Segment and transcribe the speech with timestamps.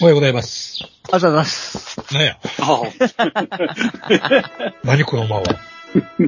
[0.00, 0.78] おはようございます。
[1.10, 1.98] あざざす。
[2.14, 2.38] なんや？
[2.60, 2.82] あ
[4.84, 5.42] 何この間は？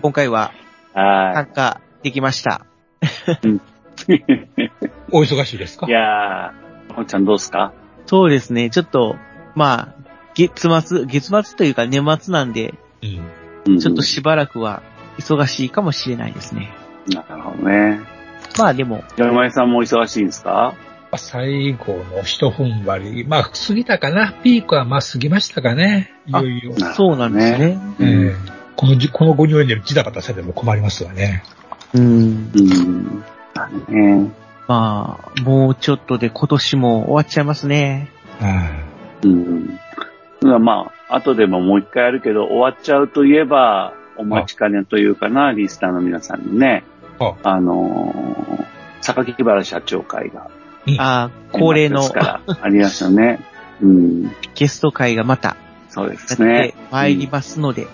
[0.03, 0.53] 今回は
[0.93, 2.67] は参加できました。
[3.45, 3.61] い。
[5.13, 5.87] お忙しいですか？
[5.87, 7.73] いやー、ほっちゃんどうすか？
[8.07, 9.17] そうですね、ちょっと、
[9.55, 10.03] まあ、
[10.35, 12.75] 月末、月末というか年末なんで、
[13.67, 13.79] うん。
[13.79, 14.83] ちょっとしばらくは
[15.19, 16.73] 忙しいかもしれないですね。
[17.07, 18.01] なるほどね。
[18.59, 20.75] まあでも、山井さんも忙しいんですか？
[21.19, 23.25] 最後の一踏ん張り。
[23.25, 24.33] まあ、過ぎたかな。
[24.33, 26.13] ピークはまあ過ぎましたかね。
[26.27, 26.75] いよいよ。
[26.95, 27.79] そうなんですね。
[28.01, 31.43] ええこのじ、このご入園でジタバタされても困りますわね。
[31.93, 32.03] うん。
[32.03, 33.25] うん。
[33.53, 34.31] だね。
[34.67, 38.09] まあ、もうちょっとで今年も終わっちゃいますね。
[38.41, 38.71] あ
[39.23, 39.67] うん。
[39.67, 39.83] だ
[40.41, 46.85] からまあ、後でももう一回やるけど、終わっちゃうといえば、お待ちかねというかな、リスターの皆さんにね、
[47.19, 48.65] ああのー、
[49.03, 50.51] 榊原社長会が、
[50.99, 52.03] ああ、恒例の。
[52.11, 53.41] ありますよね。
[53.81, 54.33] うん。
[54.55, 55.57] ゲスト会がまた。
[55.89, 56.75] そうですね。
[56.91, 57.87] 参りますので、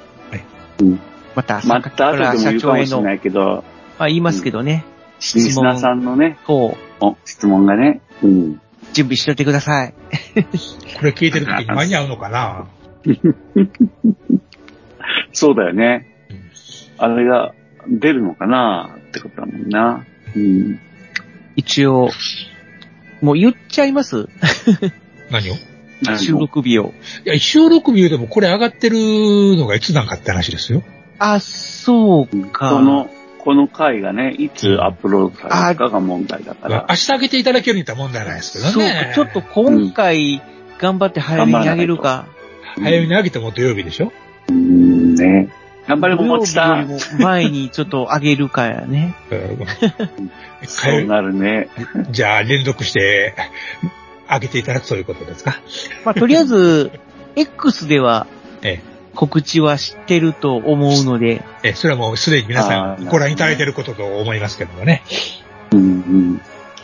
[0.81, 1.01] うん。
[1.34, 3.65] また、また後でも言社うかもしれ長への、まないけど、
[3.98, 4.84] あ言いますけどね、
[5.19, 8.61] リ質スナーさ問んのね、等、お質問がね、うん。
[8.93, 9.95] 準備しといてください。
[10.98, 12.67] これ聞いてる時に間に合うのかな？
[15.33, 16.06] そうだよね。
[16.98, 17.05] うん。
[17.05, 17.53] あれが
[17.89, 18.97] 出るのかな？
[19.09, 20.05] ってことだもんな。
[20.34, 20.78] うん。
[21.56, 22.11] 一応、
[23.22, 24.28] もう言っちゃいます？
[25.31, 25.54] 何を？
[25.54, 26.93] い収録日を。
[27.25, 28.97] や、収録日でもこれ上がってる
[29.56, 30.82] のがいつなんかって話ですよ。
[31.19, 32.71] あ、そうか。
[32.71, 36.87] この、この回がね、いつアップロードされるかが問題だから。
[36.91, 38.84] 明日上げていただけるんだったら問題ないですけどそう。
[39.15, 40.43] ちょっと今回、
[40.78, 42.26] 頑張って早めに上げるか。
[42.75, 44.12] 早めに上げても土曜日でしょ？
[44.50, 45.49] うんね。
[45.87, 46.99] 頑張れももちさん。
[47.19, 49.15] 前にちょっと上げるかやね。
[49.31, 49.35] う
[50.65, 51.69] んそうなるね。
[52.11, 53.35] じゃあ、連続して、
[54.29, 55.61] 上げていただくそういうことですか？
[56.05, 56.91] まあ、とりあえず、
[57.37, 58.27] X では
[58.63, 58.81] え
[59.15, 65.03] 告知は知ってると思うので、え、それはもうすでに皆さんご覧いただいていることと思いますけどもね。
[65.73, 66.41] うんうん。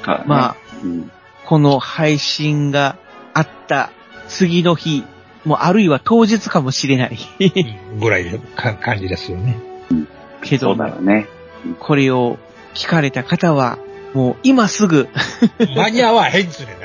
[0.07, 1.11] あまあ、うん
[1.45, 2.97] この配信が
[3.35, 3.91] あった
[4.29, 5.05] 次の日、
[5.45, 7.19] もうあるいは当日かもしれない。
[7.41, 9.59] うんぐらいのか感じですよね。
[10.43, 11.27] けどそうだ、ろうね。
[11.79, 12.39] これを
[12.75, 13.79] 聞かれた方は、
[14.15, 15.09] もう今すぐ、
[15.77, 16.77] 間に合わへんつね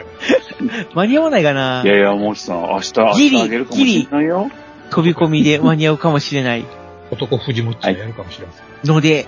[0.96, 4.52] 間に合わないかないやいや、もちさん、明日、明ギリ日あげるかもしれないよ。
[4.90, 6.68] 飛び込みで間に合うかもしれないら。
[7.12, 8.94] 男藤むっちゃやるかもしれません。
[8.94, 9.28] ので、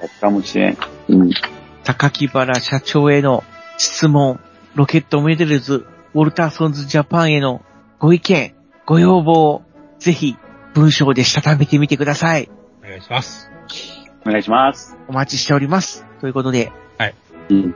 [0.00, 0.78] やったかもしれん。
[1.08, 1.30] うん。
[1.84, 3.44] 高木原社長への
[3.78, 4.40] 質問、
[4.74, 7.62] ロケットメデルズ、ウォルターソンズジャパンへの
[7.98, 8.54] ご意見、
[8.84, 9.62] ご要望、
[10.00, 10.36] ぜひ
[10.74, 12.50] 文章でしたためてみてください。
[12.84, 13.50] お願いします。
[14.26, 14.96] お願いします。
[15.08, 16.04] お待ちしております。
[16.20, 16.72] ということで、
[17.48, 17.74] うん。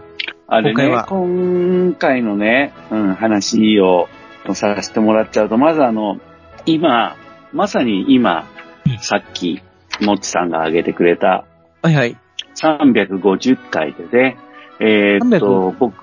[0.49, 4.09] あれね今回は、今回のね、うん、話を
[4.55, 6.19] させてもらっちゃうと、まずあの、
[6.65, 7.17] 今、
[7.53, 8.49] まさに今
[8.87, 9.63] うん、さっき、
[10.01, 11.45] もっちさんが挙げてくれた
[11.83, 12.17] はいはい。
[12.57, 14.37] 350回でね、
[14.81, 15.95] えーっと、僕、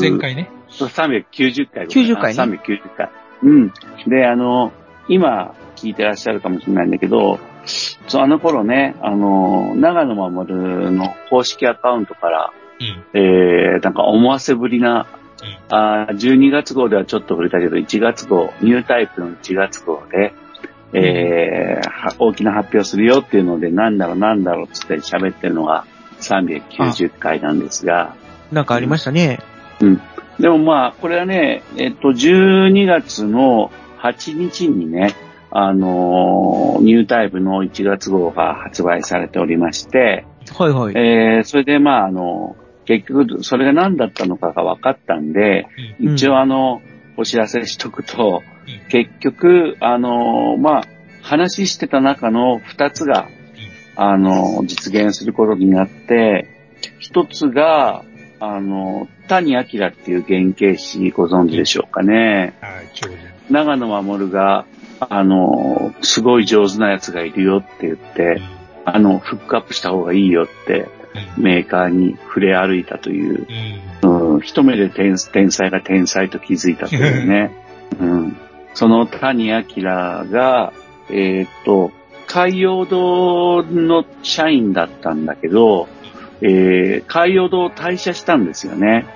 [0.00, 0.50] 前回ね。
[0.68, 1.86] 390回。
[1.86, 3.10] 90回ね390回。
[3.42, 3.72] うん。
[4.06, 4.72] で、あの、
[5.08, 7.38] 今聞いてらっしゃるかもしれないんだけど、
[8.08, 13.20] そうあの頃ね、あの、長野守の公式アカウントから、うん。
[13.20, 15.22] えー、なんか思わせぶりな、うん
[15.70, 20.34] あー12月号ではちょっと触れたけど、1月号、ニュータイプの1月号で、
[20.92, 25.84] えーは大きな発表するよっていうので、なんだろうなんだろうっつって喋ってるのが
[26.20, 28.14] 390回なんですが、
[28.52, 29.40] なんかありましたね。
[30.38, 35.14] でもまあ、これはね、えっと、12月の8日にね、
[35.50, 40.26] あのーニュータイプの1月号が発売されておりまして、
[40.56, 40.94] はいはい。
[40.96, 45.68] えー、それでまあ、あの、結局、それが何だったのかが分かったんで、
[46.00, 46.14] うん。
[46.14, 46.82] 一応あの、
[47.16, 48.88] お知らせしとくと、うん。
[48.90, 50.84] 結局、あの、まあ、
[51.22, 53.28] 話してた中の二つが、
[53.94, 56.48] あの、実現することになって、
[56.98, 58.04] 一つが、
[58.44, 62.54] あの、谷明っていう原型師ご存知でしょうかね。
[62.60, 64.66] はい、長野守が、
[64.98, 68.42] あの、すごい上手なやつがいるよって言って、
[68.84, 70.88] あの、フックアップした方がいいよって、
[71.36, 73.46] メーカーに触れ歩いたという、
[74.02, 74.34] うん。
[74.34, 77.52] うん、一目で天天才が天才と気づいたというね。
[78.00, 78.36] うん、
[78.74, 80.72] その谷明が、
[81.10, 81.92] えーっと、
[82.26, 85.88] 海洋堂の社員だったんだけど、
[86.42, 89.06] えー海洋堂を退社したんですよね。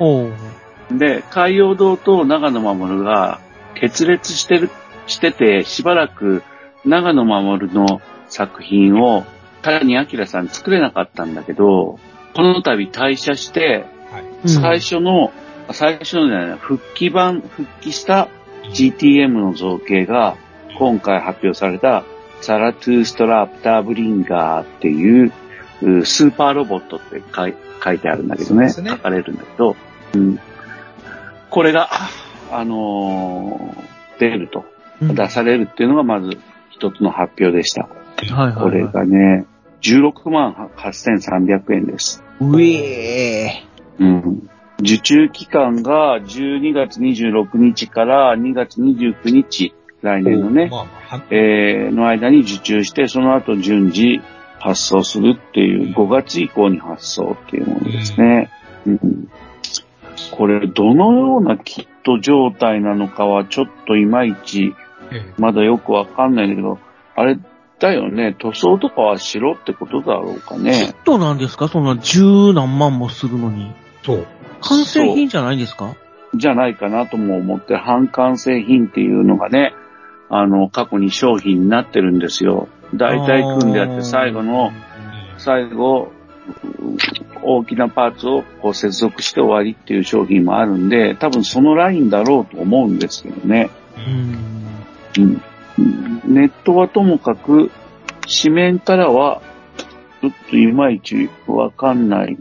[0.00, 0.98] うん。
[0.98, 3.40] で、海洋堂と長野守が
[3.74, 4.70] 決裂してる、
[5.06, 6.42] してて、しばらく
[6.84, 9.24] 長野守の作品を
[9.62, 11.98] 谷明さん作れなかったんだけど、
[12.34, 14.24] この度退社して、はい。
[14.44, 15.32] うん最初の、
[15.70, 18.28] 最初のじゃない、復帰版、復帰した
[18.74, 20.36] GTM の造形が
[20.78, 22.04] 今回発表された
[22.40, 25.32] サラトゥーストラプターブリンガーっていうう
[26.04, 28.66] スーパーロボットって書い書いてあるんだけどね。
[28.66, 29.76] ね書かれるんだけど、
[30.14, 30.38] うん、
[31.50, 31.90] これが、
[32.50, 34.64] あのー出ると、
[35.00, 36.38] うん出されるっていうのがまず
[36.70, 37.88] 一つの発表でした。
[38.34, 39.46] はいこれはいはがね、
[39.80, 42.22] 16万8300円です。
[42.40, 42.44] い。
[42.44, 43.64] うえ
[43.98, 44.48] うん。
[44.80, 54.20] 受注期間が12月26日から2月29日、来年のね、まあえーの間に受注して、その後順次
[54.62, 58.50] 発送するっていう、5月以降に発送っていうものですね。
[58.86, 59.28] うん、
[60.30, 64.74] これ、どのようなキット状態なのかは、ちょっといまいち、
[65.10, 66.78] ええまだよくわかんないんだけど、
[67.16, 67.38] あれ
[67.80, 70.94] だよね、塗装とかは白ってことだろうかキッね。
[71.04, 71.66] トなんですか？
[71.68, 73.72] そんな十何万もするのに。
[74.04, 74.26] そう。
[74.60, 75.96] 完成品じゃないんですか？
[76.34, 79.74] じゃないかなとも思って、半完成品っていうのがね、
[80.30, 82.68] あの、過去に商品になってるんですよ。
[82.94, 84.72] 大体組んでやって最後の、
[85.38, 86.12] 最後、
[87.42, 93.70] 大きなパーツをこう接続して終わりっていう商品もあるんで、多分そのラインだろうと思うんですけどね。
[95.16, 95.22] うん。
[95.24, 95.42] うん
[96.24, 97.70] ネットはともかく、
[98.42, 99.42] 紙面からは、
[100.20, 102.38] ちょっといまいちわかんない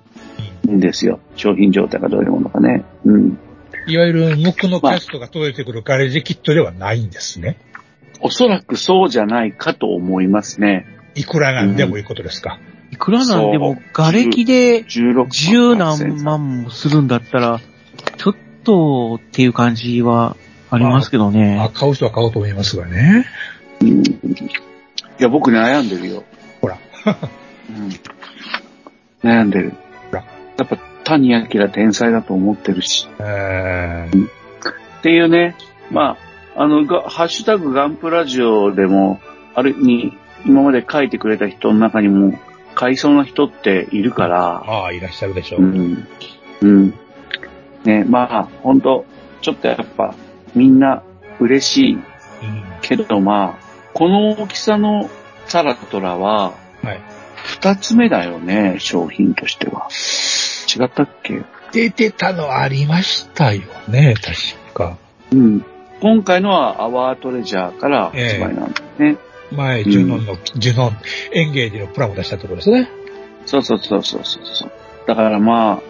[0.70, 1.20] んですよ。
[1.36, 2.86] 商品状態がどういうものかね。
[3.06, 3.40] うん。
[3.88, 7.58] いわゆる無垢のキャストが届いてくるガレージキットではないんですね。
[8.22, 10.86] おそらくそうじゃないかと思いますね。
[11.16, 12.60] いくらなんでもいうことですか。
[12.92, 17.60] いくらなんでも瓦礫で16十何万もするんだったら、
[18.18, 20.36] ちょっとっていう感じは
[20.70, 21.72] ありますけどあね。
[21.74, 23.26] 買う人は買おうと思いますがね。
[23.82, 26.24] うんいや、僕悩んでるよ。
[26.62, 26.78] ほら。
[29.24, 29.74] うん、悩んでる。
[30.10, 30.24] ほら
[30.58, 33.08] やっぱ谷明天才だと思ってるし。
[33.20, 34.42] えー
[35.02, 35.56] っていうね、
[35.90, 36.18] まあ、
[36.56, 39.20] あの、がハッシュタグガンプラジオでも、
[39.56, 42.38] あれに、今まで書いてくれた人の中にも、
[42.74, 45.62] 買いそうな人っているから、ああ、いらっしゃるでしょう。
[45.62, 46.08] うん。
[46.62, 46.94] うん。
[47.84, 49.06] ね、まあ、ほんと、
[49.42, 50.16] ちょっとやっぱ、
[50.56, 51.04] みんな
[51.40, 52.02] 嬉しいうん
[52.82, 55.10] けど、まあ、この大きさの
[55.48, 56.54] サラトラは、
[56.84, 57.02] はい。
[57.44, 59.90] 二つ目だよね、商品としては。
[60.74, 61.42] 違ったっけ？
[61.72, 64.98] 出てたのありましたよね、確か。
[65.32, 65.66] うん。
[66.02, 69.18] 今回のはアワートレジャーから発売なんだね。
[69.52, 70.98] 前、ジュノンの、ジュノン、
[71.32, 72.90] エンゲージのプラモ出したところですね。
[73.46, 74.72] そうそうそうそうそう。
[75.06, 75.82] だからまあ、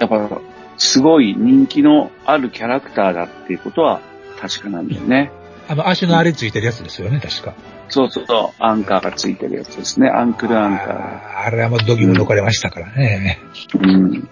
[0.00, 0.40] やっぱ、
[0.76, 4.00] すごい人気のあるキャラクターだっていうことは
[4.40, 5.30] 確かなんだよね。
[5.68, 7.54] あの、足のあれついてるやつですよね、確か。
[7.88, 10.08] そうそうそう、アンカーがついてるやつですね。
[10.08, 10.88] アンクルアンカー。
[10.88, 13.38] あーあれはもうドギム残れましたからね。
[13.80, 14.28] うん。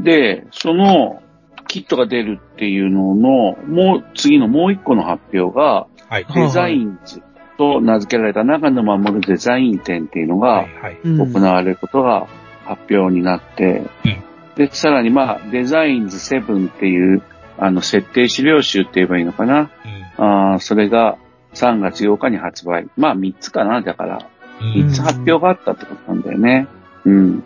[0.00, 1.22] で、その
[1.68, 6.10] キットが出るっていうのの、もう、次のもう一個の発表が、はい。
[6.10, 7.22] はいデザインズ
[7.58, 10.66] と名付けられた長野守デザイン展っていうのが
[11.04, 12.26] 行われることが
[12.64, 14.24] 発表になって、うん
[14.58, 17.22] で、さらにまあ、デザインズ7っていう、
[17.58, 19.70] あの、設定資料集って言えばいいのかな？
[20.16, 21.16] あーそれが
[21.54, 22.88] 3月8日に発売。
[22.96, 24.28] まあ、3つかな、だから。
[24.60, 24.72] うん。
[24.88, 26.66] 3つ発表があったってことなんだよね。
[27.04, 27.44] うん。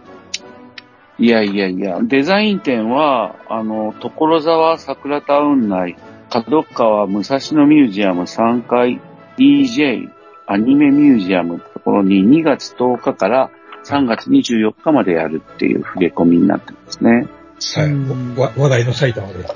[1.23, 5.97] いやいやいや、デザイン展は、あの、所沢桜タウン内、
[6.29, 9.01] 角川武蔵野ミュージアム3階
[9.39, 10.11] DJ
[10.49, 13.51] アニメミュージアムってところに2月10日から
[13.85, 17.29] 3月24日までやるっていう触れ込みになってますね。
[17.77, 18.41] はい。
[18.41, 19.47] わ話題の埼玉で。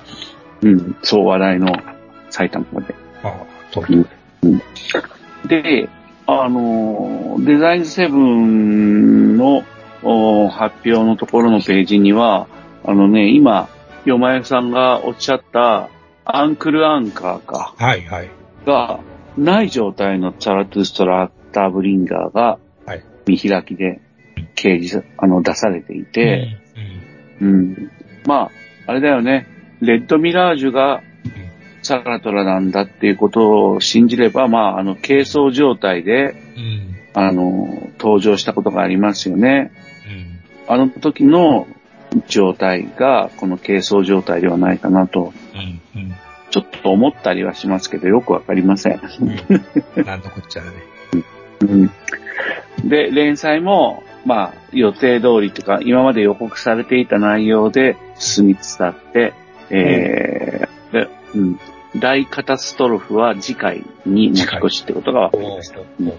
[0.63, 1.73] うん、そう話題の
[2.31, 2.95] 埼玉まで。
[3.25, 3.33] ああ、
[3.73, 4.63] そううん
[5.49, 5.89] で、
[6.29, 9.65] あの、デザインズセブンのお
[10.03, 12.49] 発表のところのページには、
[12.85, 13.69] あのね、今、
[14.05, 15.91] よまやさんがおっしゃった
[16.25, 18.31] アンクルアンカーか、はい、はい。
[18.65, 19.01] が
[19.37, 24.01] ない状態のチャラトゥストラクターブリンガーがはい見開きで
[24.55, 26.59] 掲示、あの、出されていて、
[27.41, 27.91] うん、うん。
[28.27, 28.51] まあ、
[28.87, 29.47] あれだよね、
[29.81, 31.03] レッドミラージュが
[31.83, 36.97] サラトラなんだっていうことを信じれば、まあ、あの、軽装状態で、うん。
[37.15, 39.73] あの、登場したことがありますよね。
[40.69, 40.75] うん。
[40.75, 41.67] あの時の
[42.29, 46.01] 状態が、この軽装状態ではないかなと、うん。
[46.01, 46.15] うん。
[46.51, 49.01] ちょっと思ったりはしますけど、よくわかりません。
[49.97, 50.05] うん。
[50.05, 50.69] なんのこっちゃね。
[51.61, 51.91] うん
[52.85, 59.33] で、連載も、まあ、予定通りというか、今まで予告されていた内容で進みつつあって、
[59.71, 61.61] えーでうん、
[61.99, 65.81] 大カタストロフは次回に持ち越しってことが分かりました。
[65.81, 66.13] うん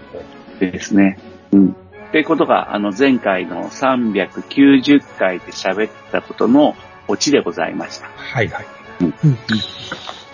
[0.60, 1.20] ですね。
[1.52, 1.76] うん。
[2.10, 6.76] ってことが、あの、前回の390回で喋ったことの
[7.08, 8.08] オチでございました。
[8.08, 8.66] はいはい。
[9.02, 9.14] うん。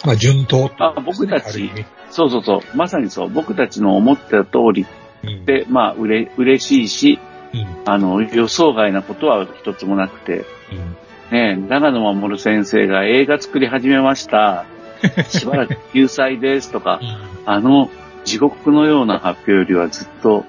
[0.05, 1.71] まあ、順当あ僕たち
[2.09, 2.77] そうそうそう。
[2.77, 3.29] まさにそう。
[3.29, 4.85] 僕たちの思ってた通り
[5.23, 5.45] うん。
[5.45, 7.19] で、まあ、うれ、嬉しいし、
[7.53, 7.67] うん。
[7.85, 10.97] あの、予想外なことは一つもなくて、うん。
[11.31, 14.65] ねえ、長野守先生が映画作り始めました。
[15.27, 16.99] しばらく救済ですとか、
[17.45, 17.89] あの、
[18.23, 20.45] 地獄のような発表よりはずっとうん、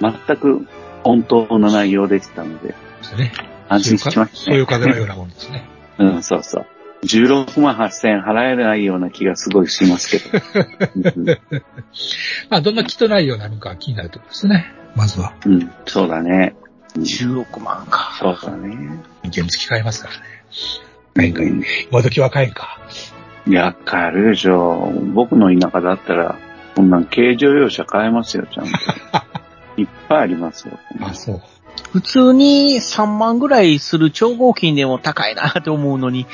[0.00, 0.66] 全く
[1.02, 3.32] 本当な内容でしたので、ですね。
[3.68, 4.30] 安心しましたね。
[4.32, 5.68] そういう風のようなもんですね。
[5.98, 6.66] うん、そうそう。
[7.04, 10.44] 16万8000払えないような気がすごいしますけど。
[10.96, 11.26] う ん
[12.50, 14.72] まあ、どんな気とないようなのか気になるところですね。
[14.96, 15.34] まずは。
[15.46, 16.54] うん、そうだね。
[16.62, 18.16] うん16万か。
[18.18, 19.00] そうだね。
[19.32, 20.20] 原付買えますからね。
[21.14, 21.86] 買えんかい。
[21.90, 22.80] 今時は買えんか。
[23.46, 24.92] いや、買えるでしょ。
[25.14, 26.36] 僕の田舎だったら、
[26.74, 28.70] こんなん軽乗用車買えますよ、ちゃんと。
[29.82, 30.78] いっぱいありますよ。
[31.00, 31.42] あ、そう。
[31.92, 36.26] 普通に3万ぐらいする超合金でも高いなって思うのに、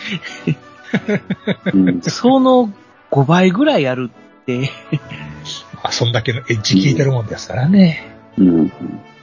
[1.73, 2.73] うん、その
[3.11, 4.11] 5倍ぐらいある
[4.43, 4.71] って、
[5.75, 8.17] まあ、そんだけのエッジ効いてるもんですからね。
[8.39, 8.73] うん、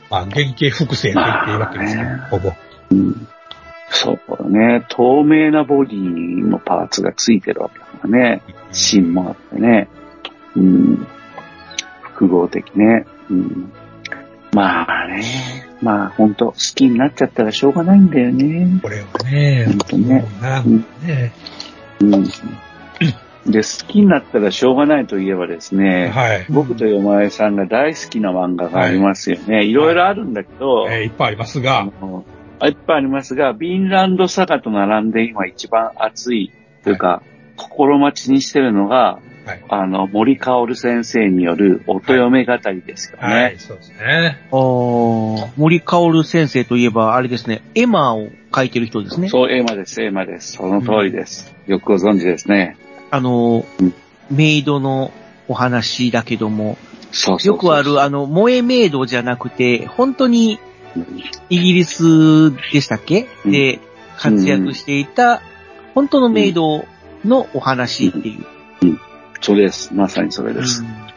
[0.10, 2.52] まあ、原型複製と言っていいわけですから、まあねほぼ。
[2.92, 3.28] うん。
[3.90, 4.86] そうだね。
[4.90, 8.42] 透明なボディのパーツがついてるわけだからね。
[8.72, 9.90] 芯もあってね。
[10.56, 11.08] うん。
[12.02, 13.06] 複合的ね。
[13.30, 13.74] うん。
[14.54, 15.24] まあね。
[15.82, 18.80] まあ本当好きになっちゃったらしょうがないんだよね。
[18.82, 20.26] これはね、本当ね
[21.06, 21.32] ね。
[22.02, 22.24] うん。
[23.46, 26.46] で、好きになったらしょうがないといえばですね、はい。
[26.50, 29.66] 僕とよまえさんが大好きな漫画がありますよね。
[29.66, 32.24] い、ろいろあるんだけど、えーいっぱいありますあが、の
[32.64, 36.52] いっぱいありますが、ビンランドサガと並んで今一番熱い
[36.84, 37.24] というか、
[37.58, 39.64] 心待ちにしてるのが、はい。
[39.70, 43.24] あの、森かおる先生による音嫁語りですよね。
[43.24, 44.40] はい、そうですね。
[44.52, 49.30] あー森かおる先生といえば、あれですね、エマを書いてる人ですね。
[49.30, 50.54] そう、エマです、エマです。
[50.54, 51.54] その通りです。
[51.68, 52.78] よくご存知ですね。
[53.10, 53.94] あのうん、
[54.30, 55.12] メイドの
[55.48, 56.78] お話だけども、
[57.12, 60.60] そうそうそうよくある、あの、萌えメイドじゃなくて、本当に
[60.96, 63.80] うんイギリスでしたっけ、うんで、
[64.18, 65.42] 活躍していた、
[65.94, 66.86] 本当のメイド
[67.26, 68.46] のお話っていう。
[69.42, 69.94] そうです。
[69.94, 70.82] まさにそれです。
[70.84, 71.12] うん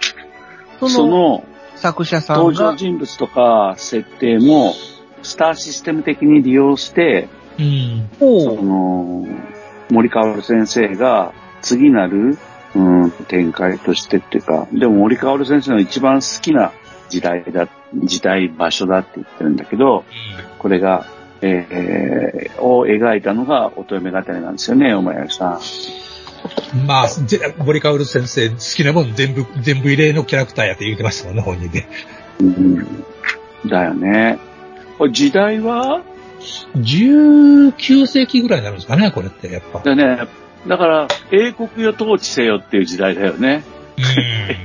[0.80, 1.44] そのその
[1.76, 4.74] 作者さん登場が、人物とか設定も、
[5.22, 7.28] スターシステム的に利用して、
[7.58, 8.08] うん。
[8.18, 9.26] その、
[9.90, 12.38] 森川先生が次なる、
[12.74, 16.72] うん、展開としてっていうか、でも森川先生の一番好きな
[17.08, 20.04] 時代だ、時代、場所だって言ってるんだけど、
[20.58, 21.06] これが、
[21.42, 25.60] えー、を描いたのが乙女語りなんですよね、お前さん。
[26.86, 31.86] まあ、ぜ森川る先生、好きなもん全部、全部入れのキャラクターやって言ってましたもんね、本人で。
[32.40, 33.04] うん、
[33.66, 34.38] だよね。
[34.98, 36.02] これ時代は
[36.76, 39.80] ？19世紀ぐらいになるんですかね、これって、やっぱ。
[39.80, 40.26] だね、
[40.66, 43.62] だから、英国よ統治せよっていう時代だよね。
[43.96, 44.04] うん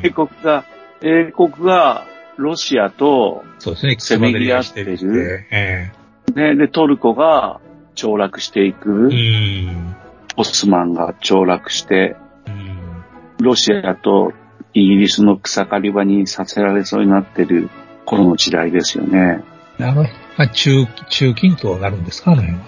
[0.04, 0.66] 英国が、
[1.02, 5.92] 英国がロシアと、そうですね、せめぎ合ってるつばぜり合いしてえ
[6.36, 7.60] ね、で、トルコが
[7.96, 9.96] 凋落していくえ、うん。
[10.40, 12.16] オスマンが凋落して、
[12.48, 13.04] うん。
[13.42, 14.32] ロシアと
[14.74, 17.70] イギリスの草刈り場にさせられそうになってる
[18.06, 19.44] 頃の時代ですよね。
[19.80, 22.66] あの、まあ、中、中近東になるんですか、あの辺は。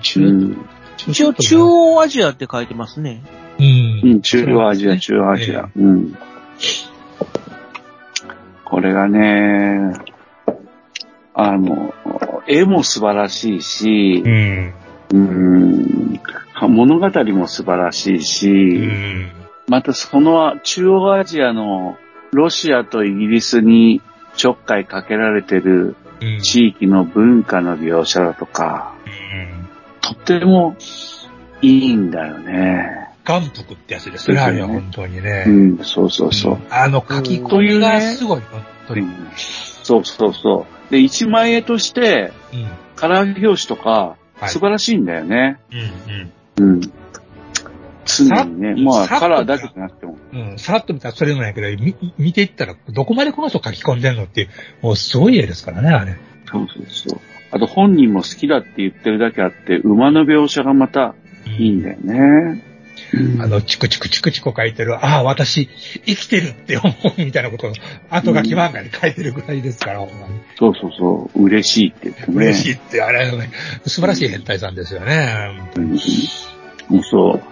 [0.00, 0.66] 中、うん。
[1.08, 3.20] 一応中央アジアって書いてますね。
[3.58, 4.00] うん。
[4.04, 5.68] うん、中央アジア、中央アジア。
[5.76, 6.16] うん。
[8.64, 9.92] これがね、
[11.34, 11.92] あの、
[12.46, 14.74] 絵も素晴らしいしう、ん。
[15.12, 16.20] うん、
[16.68, 19.30] 物語も素晴らしいし、うん。
[19.68, 21.96] またその中央アジアの
[22.32, 24.00] ロシアとイギリスに
[24.36, 26.40] ちょっかいかけられてるうん。
[26.40, 29.68] 地域の文化の描写だとか、うん。
[30.00, 30.76] とっても
[31.60, 33.08] いいんだよね。
[33.24, 35.44] 元服ってやつですね、あれは本当にね。
[35.46, 36.58] うん、そうそうそう。
[36.70, 39.00] あの書き込みがすごい、本当に。
[39.02, 39.14] うん
[39.82, 40.92] そうそうそう。
[40.92, 42.68] で、一枚絵として、うん。
[42.94, 44.16] カラー表紙とか、は
[44.48, 45.60] い素晴らしいんだよね。
[45.70, 45.78] うん。
[45.78, 46.32] うん。
[46.56, 46.80] うん。
[48.04, 50.18] 常にね、まあ、カラーだけじゃなくても。
[50.32, 54.48] うん、さらっと見たらそれぐらいやけど、み見ていったら、どこまでこの人書き込んでんのっていう、
[54.82, 56.16] もうすごい絵ですからね、あれ。
[56.50, 57.20] そうそうそう。
[57.52, 61.14] あと本人も好きだって言ってるだけあって、馬の描写がまた
[61.58, 62.71] いいんだよね。
[63.40, 65.68] あの、チクチクチクチク書いてる、ああ、私、
[66.06, 67.72] 生きてるって思うみたいなことを、
[68.10, 70.40] 後書き漫画に書いてるぐらいですから、ほんまに。
[70.58, 71.44] そうそうそう。
[71.44, 72.36] 嬉しいって言ってね。
[72.36, 73.50] 嬉しいって、あれね、
[73.86, 75.50] 素晴らしい変態さんですよね。
[75.76, 75.98] うん
[76.88, 77.42] もうそう。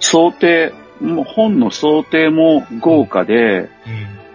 [0.00, 3.68] 想定、もう本の想定も豪華で、うん。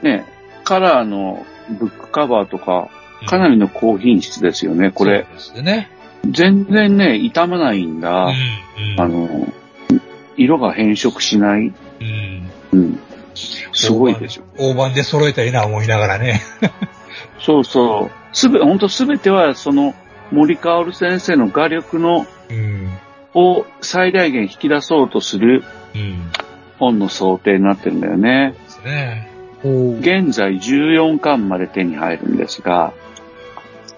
[0.04, 0.25] ね、
[0.63, 1.46] カラーの
[1.80, 2.90] ブックカバーとか、
[3.28, 5.25] かなりの高品質ですよね、これ。
[5.42, 5.90] そうですね。
[6.30, 8.25] 全然ね、傷まないんだ。
[8.25, 8.94] うん。
[8.94, 9.54] うんあの、
[10.43, 11.62] 色が変色しない。
[11.62, 12.50] うん。
[12.74, 13.00] うん。
[13.33, 14.43] すごいでしょ。
[14.57, 16.41] 大判で揃えたいな思いながらね。
[17.39, 18.12] そうそう。
[18.33, 19.95] すべ、ほんとすべては、その、
[20.31, 22.89] 森かおる先生の画力の、うん。
[23.33, 25.63] を最大限引き出そうとする
[25.95, 26.31] うん。
[26.79, 28.55] 本の想定になってるんだよね。
[28.63, 29.31] ですね。
[29.63, 32.93] 現在14巻まで手に入るんですが、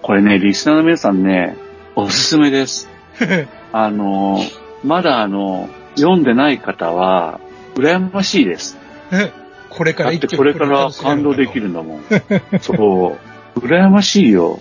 [0.02, 1.56] これね、リスナーの皆さんね、
[1.96, 2.90] おすすめです。
[3.72, 4.38] あの、
[4.84, 7.40] まだあの、読んでない方は、
[7.74, 8.78] 羨ましいです。
[9.68, 12.02] これかだってこれから感動できるんだもん。
[12.60, 13.18] そ
[13.56, 13.58] う。
[13.58, 14.60] 羨ましいよ。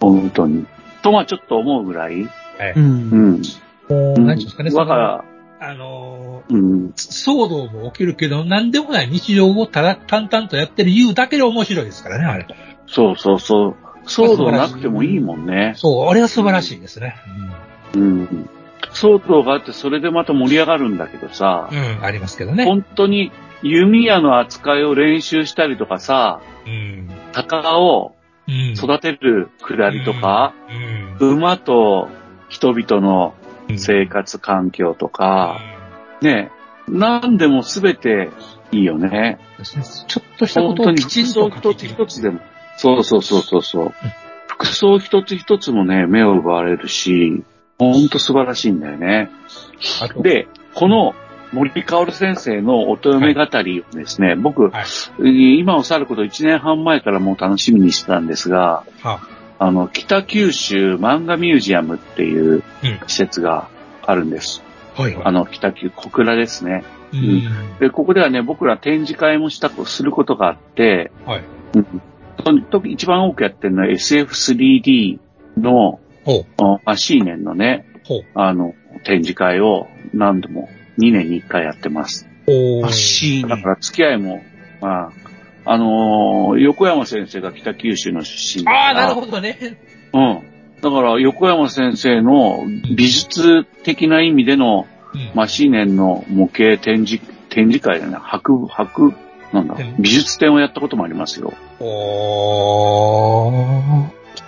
[0.00, 0.66] 本当に。
[1.02, 2.22] とはちょっと思うぐらい。
[2.22, 2.72] はい。
[2.76, 2.82] うん。
[2.82, 3.42] うん。
[3.88, 5.24] もう、何ていうんですかね、だから、
[5.60, 6.86] あのうん。
[6.86, 12.46] ー、騒動も起きるけど、何でもない日常をただ淡々とやってる言うだけで面白いですからね、あれ。
[12.86, 13.76] そうそうそう。
[14.06, 15.74] 騒動なくてもいいもんね。
[15.76, 17.16] そう、あれは素晴らしいですね。
[17.94, 18.48] うん。
[18.90, 21.78] 騒動があって、それでまた盛り上がるんだけどさう、ん。
[21.78, 22.64] うん、ありますけどね。
[22.64, 27.08] 本当に弓矢の扱いを練習したりとかさ、うん。
[27.32, 28.14] 鷹を
[28.48, 28.72] うん。
[28.72, 30.52] 育てるくだりとか、
[31.20, 31.30] うん。
[31.38, 32.08] 馬と
[32.48, 33.34] 人々の
[33.68, 33.78] うん。
[33.78, 35.60] 生活環境とか、
[36.20, 36.50] ね、
[36.88, 38.30] 何でもすべて
[38.72, 39.38] いいよね。
[39.62, 42.40] ちょっとしたこと本当にをきちんと書き一つでも。
[42.76, 43.94] そうそうそうそうそう。
[44.48, 47.44] 服装一つ一つもね、目を奪われるし、
[47.92, 49.30] ほんと素晴らしいんだよね。
[50.00, 51.14] あと、で、この
[51.52, 55.58] 森かおる先生の乙女語りをですね、僕、はい。
[55.58, 59.20] 今を去ること1年半前からもう楽しみにしてたんですが、は
[59.58, 62.62] あの、北九州漫画ミュージアムっていううん
[63.06, 63.68] 施設が
[64.04, 64.62] あるんです。
[64.96, 65.24] はいはい。
[65.24, 66.84] あの、北九、小倉ですね。
[67.12, 67.78] うん。
[67.78, 71.44] で、ここではね、僕ら展示会もした、することがあって、はい。
[71.76, 72.02] うん
[72.84, 75.20] 一番多くやってるのは SF3D
[75.58, 76.46] のほう。
[76.62, 78.24] あマシーネンのね、ほう。
[78.34, 82.28] あの、展示会を何度も2年に1回やってます。
[82.46, 84.42] おーマシーネだから付き合いも、
[84.80, 85.12] まあ、
[85.64, 89.78] あのー横山先生が北九州の出身だからああ、なるほどね。
[90.12, 90.42] うん。
[90.80, 92.64] だから、横山先生の
[92.96, 98.16] 美術的な意味でのうんマシーネンの模型展示、展示会だね。
[98.16, 99.12] 博、博、
[99.52, 101.52] なんだ展、美術展をやったこともありますよ。
[101.80, 103.50] お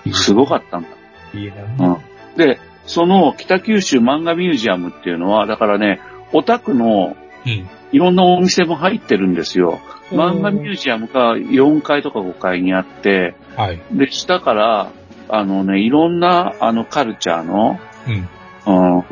[0.06, 0.12] ー。
[0.12, 0.88] すごかったんだ。
[1.34, 1.88] いいな。
[1.88, 2.36] うん。
[2.36, 6.00] で、その北九州漫画ミュージアムっていうのは、だからね、
[6.32, 7.16] オタクの
[7.46, 7.68] うん。
[7.92, 9.80] いろんなお店も入ってるんですよ。
[10.10, 13.80] 漫画ミュージアムが4階とか5階にあって、はい。
[13.92, 14.90] で、下から、
[15.28, 18.28] あのね、いろんな、あの、カルチャーの、うん。
[18.66, 19.04] うん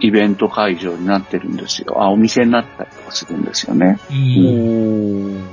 [0.00, 2.00] イベント会場になってるんですよ。
[2.00, 3.98] あ、お店になったりとかするんですよね。
[4.10, 4.14] う。
[4.14, 5.48] うんん。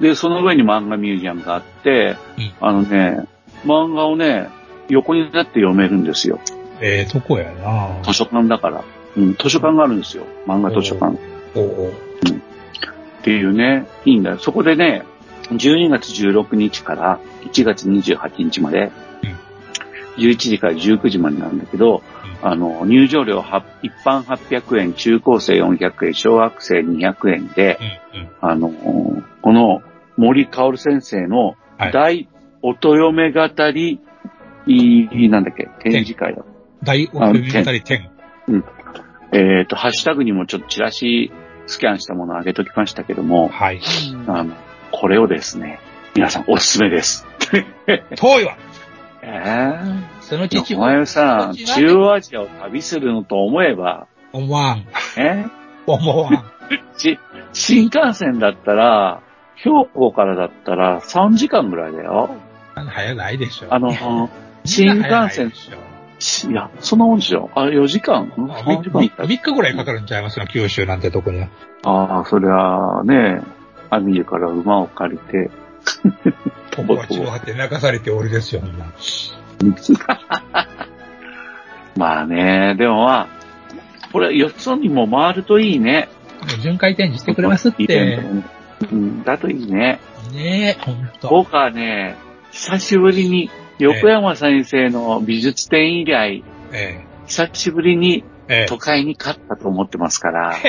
[0.00, 3.24] で、その上に漫画ミュージアムがあって、うんあのね、
[3.64, 4.48] 漫画をね、
[4.88, 6.40] 横になって読めるんですよ。
[6.80, 8.84] ええとこやな図書館だから。
[9.16, 10.24] うん、図書館があるんですよ。
[10.46, 11.14] 漫画図書館。
[11.14, 11.18] っ
[11.54, 11.92] おお
[13.22, 14.38] ていうね、いいんだよ。
[14.38, 15.04] そこでね、
[15.50, 18.90] 12月16日から1月28日まで、
[20.18, 22.02] 11時から19時までなんだけど、
[22.42, 27.78] あの、入場料は一般800円、中高生400円、小学生200円で、
[28.12, 28.20] うん。
[28.20, 28.28] うん。
[28.40, 28.70] あの、
[29.40, 29.82] この
[30.16, 32.28] 森かおる先生のはい大
[32.62, 34.00] 乙女語り、
[34.66, 36.44] いなんだっけ、展示会だ。
[36.82, 37.40] 大奥物語
[37.84, 38.10] 展。
[39.32, 41.32] えっ、と、ハッシュタグにもちょっとチラシ
[41.66, 43.80] スキャンしたものを上げときましたけども、はい。
[44.26, 44.54] あの、
[44.90, 45.80] これをですね、
[46.14, 47.26] 皆さんおすすめです。
[48.16, 48.56] 遠いわ
[49.26, 49.72] え
[50.20, 54.86] そのうちお方、前さ、中央アジアを旅するのと思えば、思わん。
[55.16, 55.46] え？
[55.86, 56.44] 思わん。
[56.96, 57.18] ち、
[57.52, 59.20] 新幹線だったら、
[59.56, 62.30] 兵庫からだったら3時間ぐらいだよ。
[62.74, 63.66] 早ないでしょ。
[63.70, 64.28] あの、
[64.64, 65.52] 新幹線、
[66.18, 67.50] しいや、そんなもんでしょ。
[67.54, 71.48] あ、4時間 ?3 時間いった3日ぐらいかかるんちゃいますの九州なんてとこには。
[71.82, 73.42] ああ、そりゃあね、
[73.90, 75.50] アミルから馬を借りて、
[76.76, 78.86] ここは血を張って泣かされておるですよ、みんな。
[81.96, 83.28] まあね、でもまあ、
[84.12, 86.08] これ、よそにも回るといいね。
[86.62, 88.20] 巡回展示してくれますって
[88.90, 90.00] うん、だといいね。
[90.32, 91.28] ねえ、ほんと。
[91.28, 92.16] 僕はね、
[92.50, 98.56] 久しぶりに、横山先生の美術展以来、え久しぶりにえ。
[98.56, 100.54] ええ都会に勝ったと思ってますから。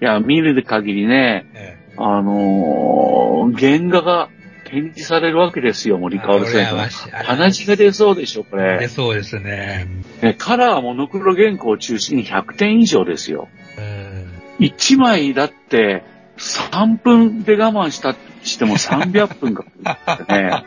[0.00, 4.28] いや、見る限りね、えあのー原画が
[4.64, 7.10] 展示されるわけですよ、森川先生。
[7.10, 8.88] 鼻血が出そうでしょ、これ。
[8.88, 9.86] そうですね。
[10.22, 13.48] ねカラーモノクロ原稿を中心に100点以上ですよ。
[13.78, 14.66] うん。
[14.66, 16.02] 1枚だって
[16.38, 20.64] 3分で我慢したとしても300分かかるってね。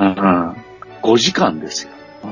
[0.00, 0.50] うん、
[1.02, 1.92] 5時間ですよ。
[2.24, 2.30] うん、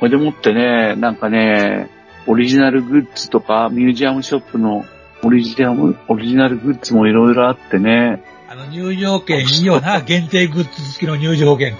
[0.00, 1.90] これでもってね、なんかね、
[2.26, 4.84] オリジナルグッズとかミュージアムショップの
[5.22, 8.22] オリジナル、オリジナルグッズもいろいろあってね、
[8.54, 10.00] あの、入場券いいよな。
[10.00, 11.76] 限定グッズ付きの入場券。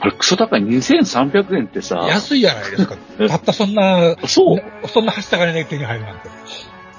[0.00, 2.96] あれクソ高い2300円ってさ、安いじゃないですか。
[3.28, 6.30] たったそんな、そうそんなはした金で手に入るなんて。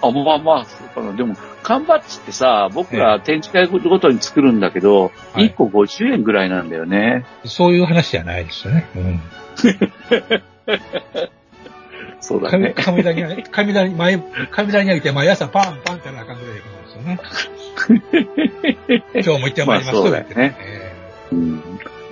[0.03, 1.13] あ、まあまあ、そうかな。
[1.15, 7.25] でも、缶バッジってさ、僕ら展示会ごとに作るんだけど、はい1個50円ぐらいなんだよね。
[7.45, 8.87] そういう話じゃないですよね。
[8.95, 9.21] うん。
[9.55, 9.77] 神
[12.19, 12.73] そうだね。
[12.75, 14.17] 神田に、神田に、前、
[14.51, 17.19] 神田にあげて毎朝パンパンってなあかんぐらいいいんですよね。
[19.25, 20.93] 今日も行ってまいりますまあそうだよねえ
[21.31, 21.63] うん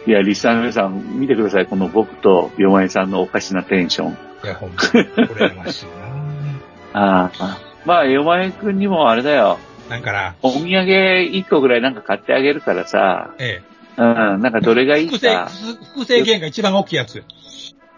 [0.07, 1.67] いや、リスナーの皆さん、見てください。
[1.67, 4.17] この僕とヨマエさんのおかしなテンション。
[4.43, 5.85] えいや、ほんま、羨ましい
[6.93, 7.70] ああ。
[7.85, 9.57] まあ、ヨマエくんにもあれだよ。
[9.89, 9.95] な。
[9.95, 13.31] なんかな、お土産1個ぐらいなんか買ってあげるからさ。
[13.39, 13.61] え
[13.97, 15.01] うん、なんかどれがえ。
[15.01, 15.49] いい複製か。、
[15.93, 17.23] 複製券が一番大きいやつ。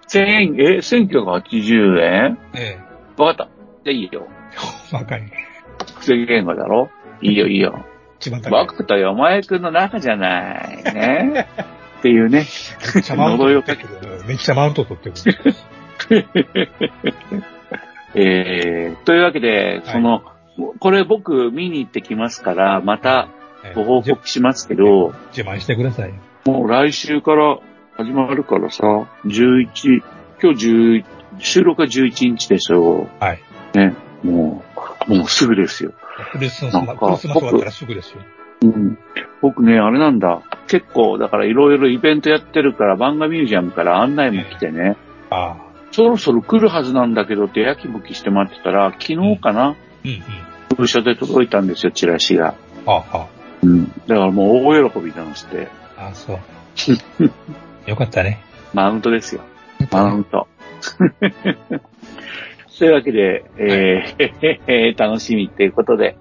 [0.07, 2.37] 1000円、え、1980円？
[2.53, 2.77] え
[3.17, 3.51] わかった。
[3.85, 4.27] じゃあいいよ。
[4.91, 4.95] え。
[4.95, 5.23] わかり。
[5.87, 6.89] 複製言語だろ？
[7.21, 7.85] いいよ、いいよ。
[8.19, 8.65] 一番高い。
[8.65, 10.83] 僕とヨマエくんの中じゃない。
[10.93, 11.47] ね。
[11.99, 12.45] っていうね。
[12.95, 14.23] めっちゃマウント取ってくる。
[14.27, 17.43] めっちゃマウント取ってくる。
[18.15, 20.23] えー、というわけで、その、
[20.79, 23.27] これ僕見に行ってきますから、また
[23.63, 26.13] ええご報告しますけど、自慢してください。
[26.45, 27.57] もう来週から
[27.95, 28.83] 始まるからさ、
[29.25, 30.01] 11、
[30.41, 31.05] 今日10、
[31.39, 33.41] 収録が11日でしょはい。
[33.73, 33.95] ね。
[34.23, 34.63] も
[35.07, 35.93] う、もうすぐですよ。
[36.33, 38.21] クリスマス、クなんかリスマス終わったらすぐですよ。
[38.63, 38.97] うん。
[39.41, 40.41] 僕ね、あれなんだ。
[40.67, 44.97] 結構、だからいろいろイベントやってるから、漫画ミュージアムから案内も来てね、
[45.29, 45.62] ああ。
[45.93, 50.13] そろそろ来るはずなんだけどってやきぶきして待ってたら、昨日かな、うんう
[50.73, 50.75] ん。
[50.75, 52.55] 封書で届いたんですよ、チラシが。
[52.85, 53.27] ああ、
[53.61, 53.85] うん。
[53.85, 56.39] だからもう大喜びなんして、ああ、そう。
[57.89, 58.39] よかったね。
[58.73, 59.41] マウントですよ。
[59.91, 60.47] マウント。
[62.79, 66.17] というわけで、えー楽しみっていうことで、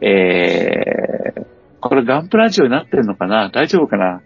[0.00, 1.46] えー、
[1.80, 3.50] これガンプラジオになってるのかな？
[3.50, 4.22] 大丈夫かな？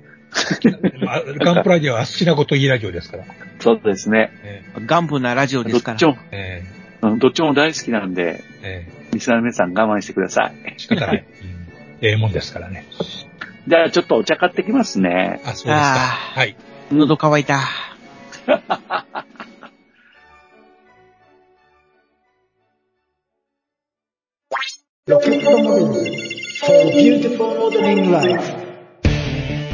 [1.05, 3.25] ま あガンプラジオは好きなこといいラジオですから。
[3.59, 4.31] そうですね。
[4.43, 6.19] えガンプなラジオですからどっち。
[6.19, 6.63] も、え
[7.03, 10.53] うんどっちも大好きなんで、ええリスナーの皆さん我慢してください。
[10.65, 11.25] え仕方ない。
[11.43, 11.61] うん
[12.03, 12.87] ええもんですからね。
[13.67, 15.41] じゃあちょっとお茶買ってきますね。
[15.45, 15.75] あ、そうですか。
[15.75, 16.57] あはい。
[16.91, 17.61] 喉乾いた。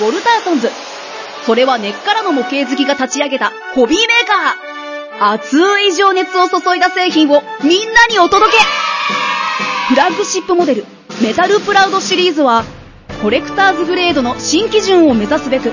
[0.00, 0.70] ウォルターソンズ。
[1.44, 5.32] それは根っからの模型好きが立ち上げたホビーメーカー。
[5.32, 8.58] 熱い情熱を注いだ製品をみんなにお届け
[9.88, 10.84] フラッグシップモデル、
[11.22, 12.64] メタルプラウドシリーズは、
[13.22, 15.72] コレクターズグレードの新基準を目指すべく、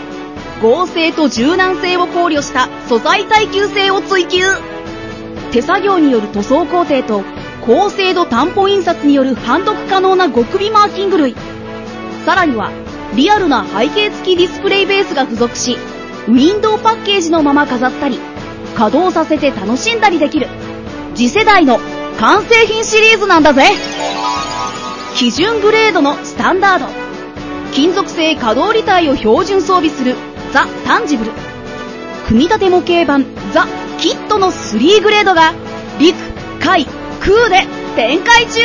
[0.61, 4.39] 合成と柔軟性を考慮した素材耐久性を追求
[5.51, 7.23] 手作業による塗装工程と
[7.65, 11.35] 高精度担保印刷による判読可能な極微マーキング類
[12.25, 12.71] さらには
[13.15, 15.77] リアルな背景付きディスプレイベースが付属し
[16.27, 18.19] ウィンドウパッケージのまま飾ったり
[18.75, 20.47] 稼働させて楽しんだりできる。
[21.15, 21.79] 次世代の
[22.19, 23.63] 完成品シリーズなんだぜ。
[25.15, 26.87] 基準グレードのスタンダード。
[27.73, 30.15] 金属製可動履帯を標準装備する
[30.51, 31.31] ザ・タンジブル。
[32.27, 33.65] 組み立て模型版ザ・
[33.97, 35.53] キットの3グレードが
[35.99, 36.17] 陸、
[36.59, 36.85] 海、
[37.21, 38.61] 空で展開中。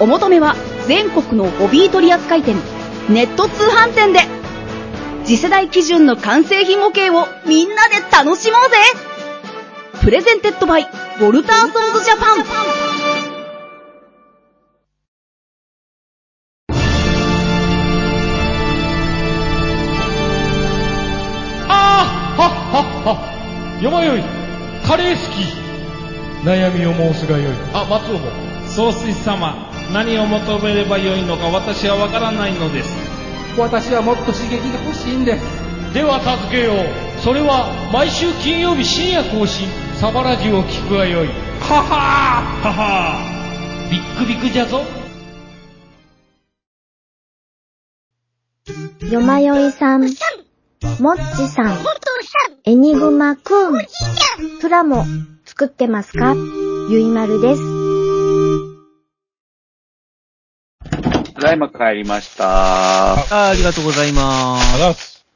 [0.00, 0.56] お求めは
[0.88, 2.56] 全国のホビー取扱店
[3.08, 4.20] ネット通販店で。
[5.24, 8.76] 次世代基準の完成品模型をみんなで楽しもうぜ。
[10.02, 12.44] Presented by、ウォルターソンズジャパン。
[21.68, 22.04] あ
[22.36, 23.80] あはっはっは。
[23.82, 24.22] よまよい。
[24.86, 26.46] カレー好き。
[26.46, 27.54] 悩みを申すがよい。
[27.72, 28.30] あ松尾も。
[28.66, 32.90] 総帥様何を求めればよいのか私はわからないのです。
[33.58, 35.44] 私はもっと刺激が欲しいんです。
[35.94, 37.20] では助けよう。
[37.20, 39.68] それは毎週金曜日深夜更新。
[39.96, 41.28] サバラジを聞くがよい。
[41.28, 41.32] は
[41.82, 42.42] は。
[42.62, 43.18] ーはは。
[43.88, 44.82] ービックビックじゃぞ。
[49.10, 51.78] よまよいさん、もっちさん、
[52.64, 53.72] エニグマくん、
[54.60, 55.04] プラモ
[55.44, 56.34] 作ってますか？
[56.88, 57.71] ゆいまるです。
[61.42, 63.14] ただいま帰りました。
[63.14, 65.26] あありがとうございまあす。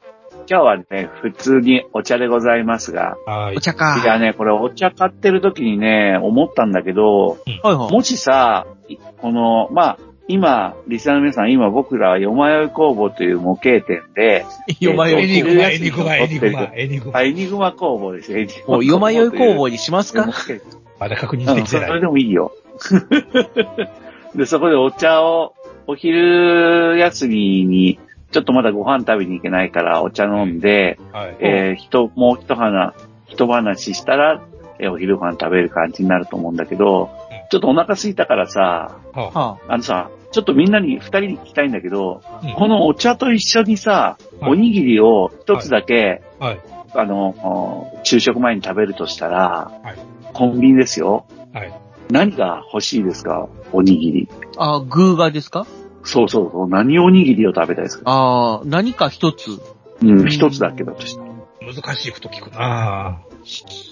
[0.49, 3.59] 今日はね、普通にお茶でございますが、はいお。
[3.59, 4.01] 茶か。
[4.01, 7.91] いやね、これお茶買ってる時にね、思ったんだけど、はいはい。
[7.91, 14.45] もしさ、いこの、まあ、今、リスナーの皆さん、今僕らはよまよい工房という模型店で、
[14.79, 17.23] よまよいエニグマ、えエニグマ、エニグマ、エニグマあ。
[17.23, 18.31] エニグマ工房です。
[18.31, 20.25] エニグマ工房もうよまよい工房ににしますか？
[20.99, 21.99] まだ確認してうん、それきてない。
[21.99, 22.53] でもいいよ。
[24.35, 25.53] で、そこでお茶を、
[25.87, 27.99] お昼休みに、
[28.31, 31.37] ちょっとまだご飯食べに行けないからお茶飲んで、はい。
[31.39, 32.93] えー、人、もう一花、
[33.27, 34.43] 一話したら、
[34.79, 37.09] えーお昼ご飯食べる感じになると思うんだけど、
[37.49, 39.77] ちょっとお腹空いたからさ、ははあ。
[39.77, 42.53] のさ、ちょっとみんなに、二人に聞きたいんだけど、あうん。
[42.53, 44.51] このお茶と一緒にさ、はい。
[44.51, 46.59] おにぎりを一つだけ、はい。
[46.93, 49.97] あの、お昼食前に食べるとしたら、はい。
[50.33, 51.25] コンビニですよ。
[52.11, 52.27] はい。
[52.27, 53.47] 何が欲しいですか？
[53.71, 54.29] おにぎり。
[54.57, 54.75] あ。
[54.77, 55.65] あ、グーガですか？
[56.03, 56.69] そうそうそう。
[56.69, 58.03] 何おにぎりを食べたいですか？
[58.11, 59.59] ああ、何か一つ。
[60.01, 61.27] うん、一つだけだとしたら。
[61.73, 63.19] 難しいこと聞くな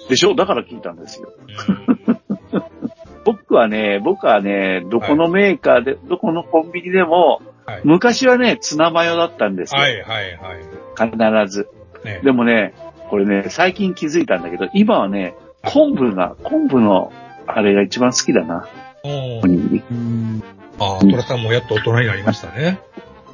[0.08, 0.36] でしょ？
[0.36, 1.34] だから聞いたんですよ。
[1.48, 2.16] ぁ。
[3.26, 9.82] 僕はね、僕はね、どこのメーカーで、どこのコンビニでも、はい昔はね、ツナマヨだったんですよ。
[9.82, 11.46] はい、はい、はい。
[11.48, 11.68] 必ず。
[12.04, 12.76] ねでもね、
[13.10, 17.12] これね、最近気づいたんだけど、今はね、昆布が、昆布の、
[17.48, 18.68] あれが一番好きだな、
[19.04, 19.84] おおにぎり。
[19.92, 20.44] うん。
[20.80, 22.80] ああ、トラさんもやっと大人になりましたね。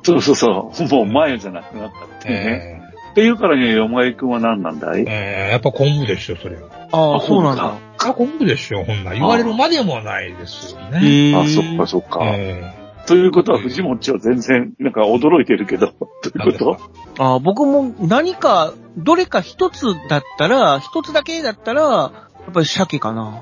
[0.04, 0.88] そうそうそう。
[0.90, 2.78] もうマヨじゃなくなったっていうね。
[2.78, 5.04] えっていうからね、よまゆくんは何なんだい？
[5.04, 6.70] ー、えー、やっぱ昆布でしょ、それは。
[6.92, 7.76] ああ、そうなんだ。
[8.00, 11.34] あ、昆布でしょ、ほんなら言われるまでもないですよね。
[11.36, 12.20] あ、そっかそっか。
[12.24, 12.74] え
[13.08, 15.94] ということは、藤本は全然、なんか驚いてるけど、 ど
[16.36, 16.78] うー、いうこ
[17.18, 17.24] と？
[17.36, 22.12] あ僕も何か、どれか一つだったら、一つだけだったら、や
[22.50, 23.42] っぱり鮭かな。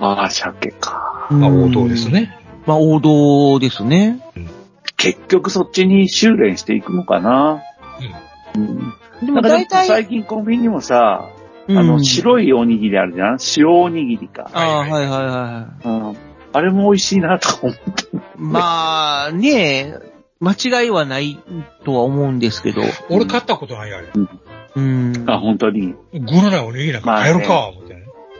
[0.00, 1.28] ああ、鮭か。
[1.30, 2.08] まあ、王道です。
[2.08, 2.36] ね。
[2.66, 4.20] まあ王道ですね。
[4.96, 7.62] 結局そっちに修練していくのかな。
[8.54, 9.26] うん。
[9.26, 11.30] でもなんかでも大体、最近コンビニにもさ、
[11.68, 13.38] うんあの、白いおにぎりあるじゃん？
[13.56, 14.50] 塩おにぎりか。
[14.52, 16.16] ああ、はいはいはうん。
[16.52, 17.80] あれも美味しいなと思って。
[17.80, 18.20] い。
[18.36, 19.94] まあ、ねえ、
[20.40, 21.38] 間違いはない
[21.84, 22.82] とは思うんですけど。
[23.08, 24.08] 俺買ったことないあれ。
[24.76, 25.24] うん。
[25.28, 25.94] あ、本当に。
[26.12, 27.70] いグルナおにぎりなんか買えるか、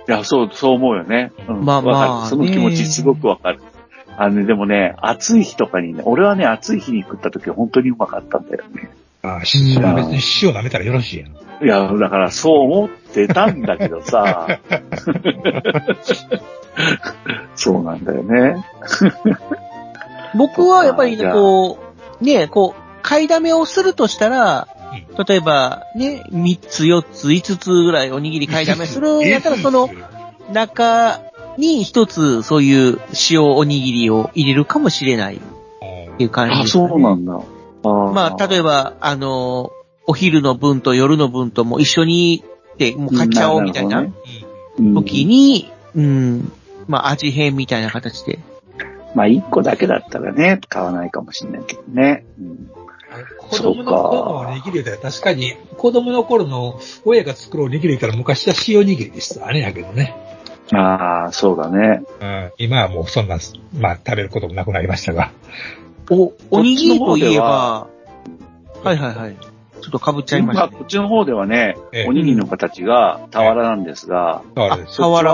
[0.00, 0.18] 思ってね。
[0.18, 1.32] や、そう、そう思うよね。
[1.48, 1.64] うん。
[1.64, 3.60] まあまあその気持ちすごくわかる。
[4.16, 8.90] あのね、でもね、暑い日とかにね、俺はね、暑い日に食った時は本当にうまかったんだよね。
[9.22, 11.30] ああ、しそれは別に塩舐めたらよろしいやん。
[11.62, 14.60] いや、だからそう思ってたんだけどさ。
[17.54, 18.64] そうなんだよね。
[20.34, 21.78] 僕はやっぱりこ
[22.20, 24.68] う、ねえ、こう、買いだめをするとしたら、
[25.16, 29.90] 例えば、ね、3つ、4つ、5つぐらいおにぎり買いだめするんやったら、その
[30.52, 31.20] 中
[31.58, 35.38] に一つそういう塩おにぎりを入れるかもしれないっ
[36.16, 36.88] ていう感じあ、です、ね。
[36.88, 37.40] そうなんだ。
[37.82, 39.72] あまあ、例えば、あの、
[40.06, 42.44] お昼の分と夜の分とも一緒に
[42.74, 44.06] って、もう買っちゃおうみたいな
[44.94, 46.52] 時に、うん、
[46.88, 48.38] まあ、味変みたいな形で。
[49.14, 52.24] まあ、一個だけだったらね、買わないかもしれないけどね。
[52.38, 52.79] うん
[53.38, 59.46] 子供の頃のおにぎりだ確かに、子供の頃の親が作るおにぎりから昔は塩おにぎりでした。
[59.46, 60.14] あれやけどね。
[60.72, 62.02] ああ、そうだね。
[62.20, 63.38] うん、今はもうそんな、
[63.78, 65.32] まあ食べることもなくなりましたが。
[66.10, 67.86] お、おにぎりといえこば、
[68.82, 69.36] はいはいはい。
[69.80, 70.84] ちょっと被っちゃいましたね今こ。
[70.84, 74.42] っちの方ではねええ、おにぎりの形が俵なんですが。
[74.54, 74.68] 俵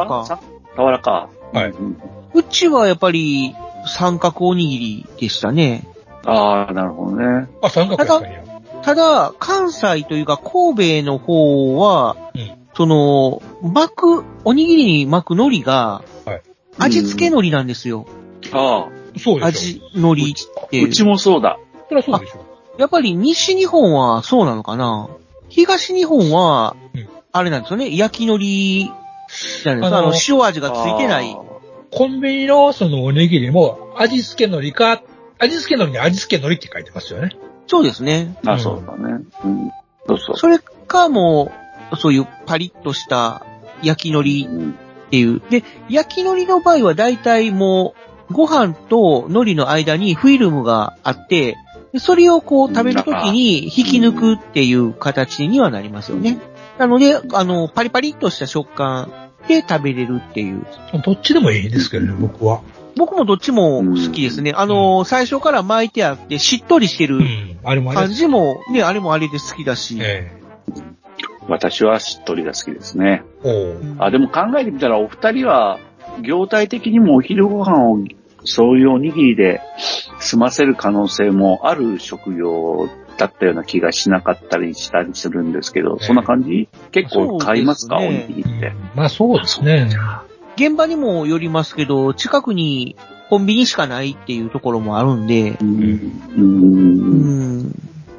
[0.06, 0.40] か
[0.76, 1.28] 俵か。
[1.52, 1.96] はいうん
[2.34, 3.54] うちはやっぱり
[3.86, 5.86] 三角おにぎりでしたね。
[6.26, 7.48] ああ、なるほどね。
[7.62, 8.42] あ、三角やったんや。
[8.82, 16.42] ただ、関西というか神戸の方は、うんその、巻く、おにぎりに巻く海苔がはい、
[16.76, 18.06] 味付け海苔なんですよ。
[18.52, 19.46] あそうでしょ。
[19.46, 21.58] 味海苔っていうちもそうだ。
[21.88, 22.44] そりゃそうでしょ。
[22.76, 25.08] やっぱり西日本はそうなのかな？
[25.48, 31.34] 東日本はうん、あれなんですよね、焼き海苔なんですあのあの、塩味がついてない。
[31.90, 35.02] コンビニのそのおにぎりも、味付け海苔か、
[35.38, 37.36] 味付け海苔に味付け海苔って書いてますよね。
[37.66, 38.36] そうですね。
[38.46, 39.24] あ、そうだね。
[39.44, 39.70] うん。
[40.06, 40.36] そうそう。
[40.36, 41.52] それかも
[41.92, 43.44] う、そういうパリッとした
[43.82, 45.42] 焼き海苔うんっていう。
[45.50, 47.94] で、焼き海苔の場合は大体も
[48.30, 51.56] う、ご飯と海苔の間にフィルムがあって、
[51.92, 56.38] でそれをこう食べるときに引き抜くっていう形にはなりますよね。
[56.78, 60.66] なので、あの、パリパリっとした食感で食べれるっていう。
[61.04, 62.60] どっちでもいいですけどね、僕は。
[62.96, 64.52] 僕もどっちも好きですね。
[64.56, 67.58] あの、最初から巻いてあってしっとりしてるうん。
[67.62, 68.12] あれもあれ感。
[68.12, 69.98] じも、ね、あれもあれで好きだし。
[70.00, 70.32] え
[71.48, 73.22] 私はしっとりが好きですね。
[73.98, 75.78] あ、でも考えてみたらお二人は、
[76.22, 77.98] 業態的にもお昼ご飯を
[78.44, 79.60] そういうおにぎりで
[80.18, 86.68] 済ませる可能性もある職業だったような気がしなかったりしたりするんですけど、ええそんな感じ？
[86.90, 88.72] 結構買いますか、おにぎりって。
[88.94, 89.88] まあそうですね。
[90.56, 92.96] 現場にもよりますけど、近くに
[93.28, 95.80] コンビニしかないっていうところもあるんで、うん。
[95.80, 96.38] う。
[96.38, 97.74] うんん。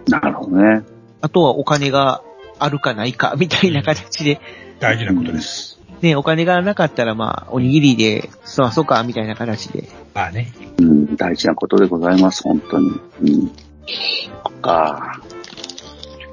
[0.07, 0.83] なるほどね。
[1.21, 2.21] あとはお金が
[2.59, 4.39] あるかないかみたいな形で、
[4.79, 5.79] 大事なことです。
[6.01, 9.89] ね、お金がなかったらまあ、おにぎりで済まそうかみたいな形で。
[10.13, 10.53] まあね。
[10.79, 12.89] うん、大事なことでございます、本当に。
[12.89, 13.47] うん。
[13.47, 15.21] そっか。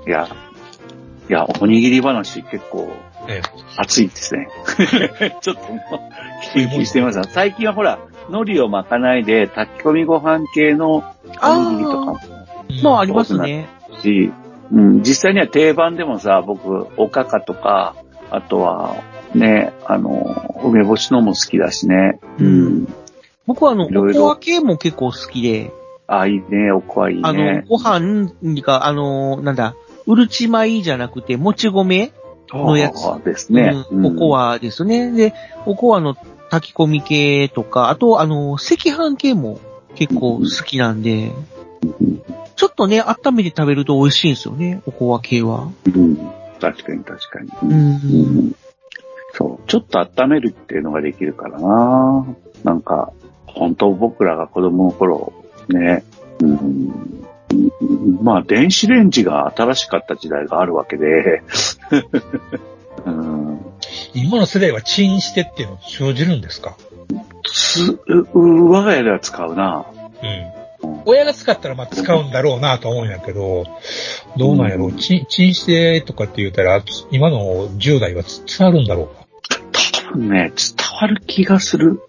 [0.06, 0.28] いや、
[1.30, 2.94] いや、おにぎり話結構
[3.28, 3.42] え
[3.76, 4.48] 熱いですね。
[5.40, 5.80] ちょっともう、
[6.52, 11.04] 研究してみます最近はほら、海苔を巻かないで炊き込みご飯系の
[11.42, 12.20] おにぎりとかも
[12.68, 13.68] えまあ、ありますね。
[14.00, 14.32] し、
[14.72, 17.94] うん、実際には定番でもさ、僕、おかかとか、
[18.30, 18.96] あとは、
[19.34, 22.18] ね、あの、梅干しのも好きだしね。
[22.38, 22.94] うん。
[23.46, 25.70] 僕はあの、いろいろおこわ系も結構好きで、
[26.06, 27.64] あ、いいね、おこわいいあのね、。
[27.68, 28.32] ご飯
[28.62, 29.74] が、あの、なんだ、
[30.06, 32.12] うるち米じゃなくて、もち米？
[32.54, 33.84] のやつそうですね。
[33.90, 35.10] うんおこわですね。
[35.10, 35.34] で、
[35.66, 36.16] おこわの
[36.50, 39.60] 炊き込み系とか、あと、あの、赤飯系も
[39.94, 41.32] 結構好きなんで、
[42.56, 45.68] ちょっとね、温めて食べると美味しいんですよね、おこわ系は。
[45.86, 46.16] うん。
[46.60, 47.50] 確かに確かに。
[47.62, 47.66] う。
[47.66, 48.54] うんん
[49.32, 49.68] そう。
[49.68, 52.26] ちょっと温めるっていうのができるからな
[52.62, 53.12] なんか、
[53.46, 55.32] 本当僕らが子供の頃、
[55.68, 56.04] ね、
[56.40, 57.13] うん、
[58.22, 61.42] まあ電子レンジが新しかった時代があるわけで、
[63.06, 63.60] うん、
[64.14, 66.76] 今の世代はチンしてっていうの生じるんですか？
[67.44, 69.86] つう我が家では使うな
[70.82, 71.00] うん。
[71.06, 73.64] 親が使ったらまあ使うんだろうなと思うんやけど、
[74.36, 74.92] どうなんやろう？
[74.94, 79.24] チン、チンしてとかって言ったら、今の10代は伝わるんだろうか？
[80.08, 82.00] 多分ね、伝わる気がする。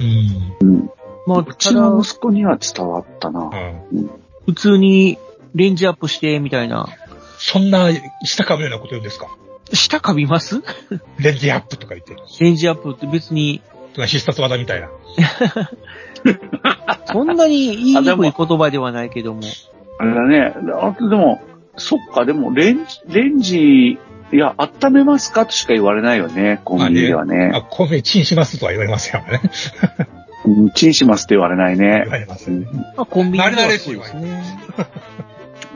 [0.00, 0.68] うん。
[0.68, 0.90] うん。
[1.26, 3.50] まあ、うちの息子には伝わったな。
[3.92, 4.10] うん。
[4.46, 5.18] 普通に
[5.54, 6.88] レンジアップして、みたいな。
[7.38, 7.90] そんな、
[8.24, 9.28] したかぶようなこと言うんですか？
[9.72, 10.62] 下かびます？
[11.18, 12.16] レンジアップとか言って。
[12.40, 13.60] レンジアップって別に、
[13.94, 14.88] とか必殺技みたいな。
[17.06, 19.42] そんなに言いにくい言葉ではないけども。
[19.98, 20.54] あれだね。
[20.80, 21.40] あとでも、
[21.76, 23.98] そっか、でも、レンジ、レンジ、
[24.32, 25.46] いや、温めますか？
[25.46, 27.52] としか言われないよね、コンビニではあ、ね。
[27.70, 29.40] 米チンしますとは言われますよね。
[30.44, 32.04] うんチンしますって言われない言ね。
[32.06, 32.66] われますね。
[32.70, 34.64] うんまあ、コンビニで慣れ慣れしいわはそうですね。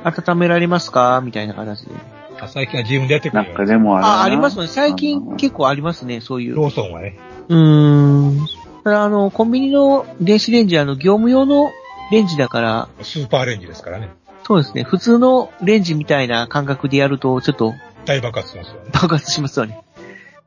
[0.04, 1.20] 温められますか？
[1.24, 1.92] みたいな形で。
[2.40, 4.66] あ最近は自分でやってくなんるよかでもあれあ、ありますね。
[4.68, 6.54] 最う近ん結構ありますね、そういう。
[6.54, 7.18] ローソンはね。
[7.48, 8.46] うーん。
[8.84, 11.72] ただ、あの、コンビニの電子レンジ、あの、業務用の
[12.12, 14.08] レンジだから、スーパーレンジですからね。
[14.46, 14.84] そうですね。
[14.84, 18.90] 普通のレンジみたいな感覚でやると、ちょっと大爆発しますよね。
[18.92, 19.80] 爆発しますよね。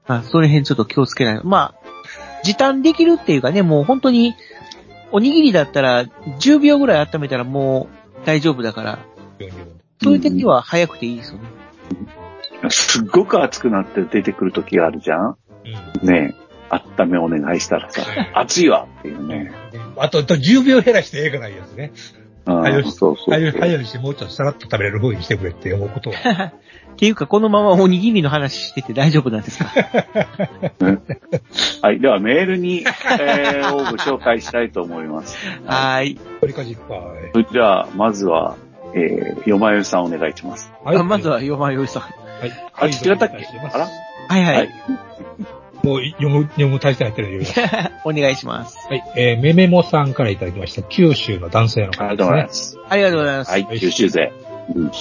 [0.08, 1.42] あ、その辺ちょっと気をつけない。
[1.44, 1.81] まあ、
[2.44, 4.36] 時短できるっていうかね、もう本当に、
[5.12, 7.90] おにぎりだったら、10秒ぐらい温めたらも
[8.24, 9.00] う大丈夫だから、
[10.02, 11.44] そういう点では早くていいですよね。
[12.70, 15.38] すっごく熱くなって出てくる時があるじゃん
[16.02, 16.08] うん。
[16.08, 19.52] ねえ、温めお願いしたらさ、 熱いわっていうね。
[19.98, 21.92] あと、あと10秒減らしてええかないやつね。
[21.94, 22.22] うん
[22.64, 23.32] 早しそうそう。
[23.32, 26.54] 早早いしてもうちょっとさらっと食べれる風にしてくれって思うことは。
[27.02, 29.66] っていうか、このままおにぎりの話してて大丈夫なんですか？
[31.82, 32.00] はい。
[32.00, 35.36] ではメールに、えー、をご紹介したいと思います。
[35.66, 36.20] はーい。
[36.42, 37.00] 鳥かじっぱい。
[37.34, 38.56] それでは、まずは、
[38.94, 40.72] えー、よまよさんお願いします。
[40.84, 42.04] はいあまずは、よまよいさん。
[42.04, 42.14] はい。
[42.76, 43.48] あ、違ったっけ？
[43.74, 43.88] あら？
[44.30, 44.56] はいはい。
[44.58, 44.70] はい。
[45.84, 47.42] もう読む、読む体制入ってるよ。
[48.06, 48.78] お願いします。
[48.88, 49.04] はい。
[49.16, 50.84] えー、めめもさんからいただきました。
[50.84, 52.78] 九州の男性の方ありがとうございでますす。
[52.88, 53.52] ありがとうございます。
[53.52, 54.32] はい、九州勢。
[54.76, 54.92] うん。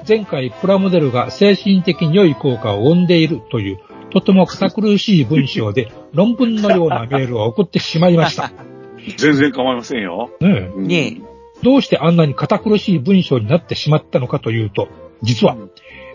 [0.00, 0.04] ね。
[0.08, 3.78] 前回、プラモデルが精神的に良い効果を生んでいるという、
[4.10, 8.52] とても堅苦しい文章で 論文のようなメールを送ってしまいました。
[9.16, 10.30] 全然構いませんよ。
[10.40, 11.20] ねうんね
[11.62, 14.88] どうしてあんなに堅苦しい文章になってしまったのかというと、
[15.22, 15.56] 実は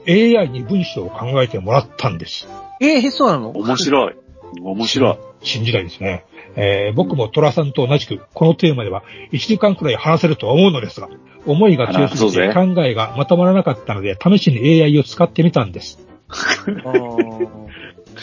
[0.08, 2.48] AI に文章を考えてもらったんです。
[2.82, 3.52] えー、そうなの？
[3.52, 4.16] 面白い。
[4.62, 5.18] 面白い。
[5.42, 6.26] 新時代ですね。
[6.56, 11.10] えー僕もトラさんと同じく、このテーマでは1時間くらい話せるとは思うのですが、
[11.46, 16.00] 思いが強すぎて考えがまとまらなかったので、試しに AI を使ってみたんです。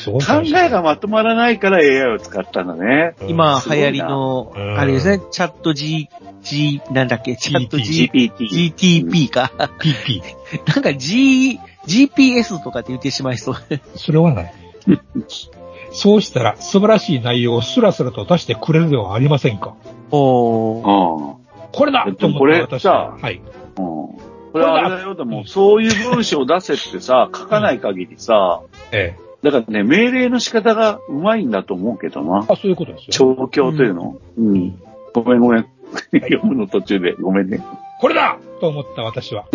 [0.03, 3.15] 考えがまとまらないから AI を使ったんだね。
[3.29, 6.09] 今流行りの、うんあれですね、チャット G、
[6.43, 8.75] G、なんだっけ、チャット G、GPT。
[8.75, 9.53] GTP か。
[9.79, 10.23] PP。
[10.75, 13.57] なんか G、GPS とかって言ってしまいそう。
[13.97, 14.55] それはない。
[15.93, 19.75] そうしたら素晴らしい内容をスラスラと出してくれるではありませんか？
[20.11, 21.29] おー。
[21.29, 21.37] うん。
[21.73, 23.17] これだと思これって私は。
[23.19, 23.37] さはい。
[23.37, 23.43] うん。
[23.77, 28.63] これあれだよ、でも、そういう文章を出せってさ、書かない限りさ、
[28.93, 29.23] ええ。
[29.43, 32.45] だからね、命令の仕方がうまいんだと思うけどな。
[32.49, 33.35] あ、そういうことですよ。
[33.37, 34.79] 調教というのうん。
[35.15, 35.67] ごめんごめん。
[36.13, 37.61] 読むの途中でごめんね。
[38.01, 39.47] これだと思った私は、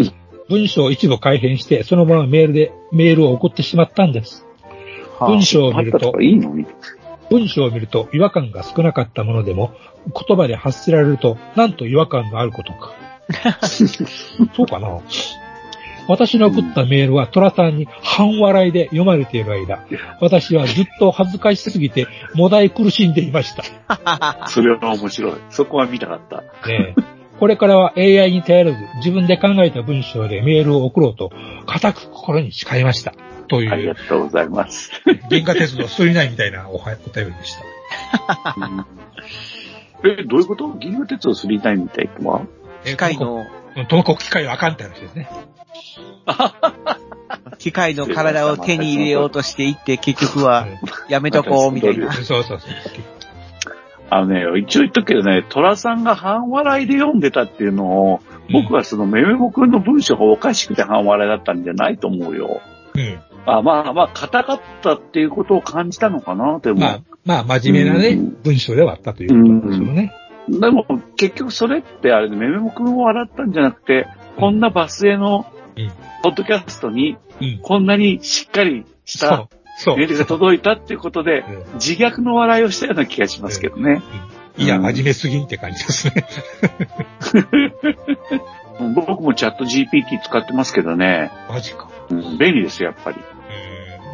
[0.50, 4.47] 文章を一部改変して、そのままメールで、メールを送ってしまったんです。
[5.20, 6.14] 文章を見ると。
[7.30, 9.74] 文章を見ると違和感が少なかったものでも、
[10.28, 12.94] 言葉で発せられると、なんと違和感があることか。
[13.68, 15.02] そうかな
[16.08, 19.84] 私の送ったメールはトラさんに半笑いで読まれている間、
[20.22, 24.48] 私はずっと恥ずかしすぎて、もだい苦しんでいました。
[24.48, 25.34] それは面白い。
[25.50, 26.38] そこは見たかった。
[26.68, 31.32] ねえこれからは AI に頼らず、自分で考えた文章でメールを送ろうと、
[31.68, 33.14] 固く心に誓いました。
[33.48, 34.92] といありがう、とうございます。
[35.30, 37.62] 原価鉄道ストーリーナインみたいなおはお便りでした。
[40.08, 40.74] え、どういうこと？
[40.80, 42.42] 銀河鉄道39みたいとは？
[42.86, 43.46] え機械の、
[43.90, 45.30] ともこ機械はあかんって話ですね。
[47.58, 50.68] 機械の体を手に入れようとしていって、 結局は、
[51.10, 52.12] やめとこう、みたいな。
[52.14, 52.72] そうそうそう。
[54.10, 58.22] あのね、一応言っとくけどね、虎さんが半笑いで読んでたっていうのを、
[58.54, 62.62] 僕はそのめめもくんの文章がおかしくて半笑いだったんじゃないと思うよ。
[62.94, 63.20] うん。
[63.48, 66.80] あまあまあ、硬かったっていうことを感じたのかな、でも。
[66.80, 70.14] まあ、まあ、真面目なね、うん文章ではあったということなんですよね。
[70.50, 70.86] でも、
[71.16, 75.46] 結局それってあれで、めめもくんを笑ったんじゃなくて、こんなバスへの
[75.78, 75.92] うん、
[76.24, 77.60] ポッドキャストに、うん。
[77.62, 79.48] こんなにしっかりした。
[79.86, 84.02] メールが届いたっていうことで、うん自虐の笑いをしたような気がしますけどね。
[84.58, 86.26] いや、真面目すぎんって感じですね。
[88.96, 91.90] 僕もチャット GPT 使ってますけどね、マジか。
[92.10, 93.18] うん便利ですよ、やっぱり。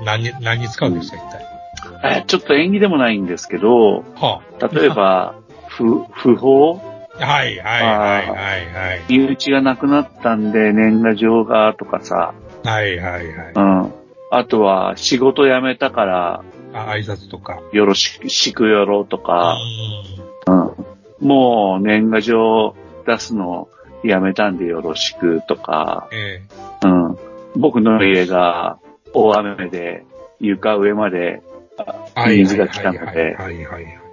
[0.04, 0.06] うん。
[0.06, 2.20] 何に、何に使うんですか、一体？
[2.20, 4.42] えちょっと演技でもないんですけど、は
[4.74, 5.36] 例えば、
[5.70, 6.82] 不、不法？
[7.20, 7.26] あ。
[7.26, 12.34] はい、はい、はい、はい、身内が亡くなったんで年賀状がとかさ、
[12.64, 12.98] はい。
[12.98, 13.54] はい、はい、はい。
[13.56, 13.94] うん。
[14.32, 16.44] あとは、仕事辞めたから、
[16.74, 17.62] あ挨拶とか。
[17.72, 19.56] よろしく、しくよろとか、
[20.48, 21.28] ううん。
[21.28, 22.76] もう年賀状
[23.06, 23.68] 出すの
[24.04, 26.16] やめたんでよろしくとか、ん。
[26.16, 26.42] え
[26.84, 27.18] うん。
[27.56, 28.80] 僕の家が
[29.14, 30.06] 大雨で
[30.40, 31.42] 床上まで
[32.28, 33.38] 水が来たのはい、で。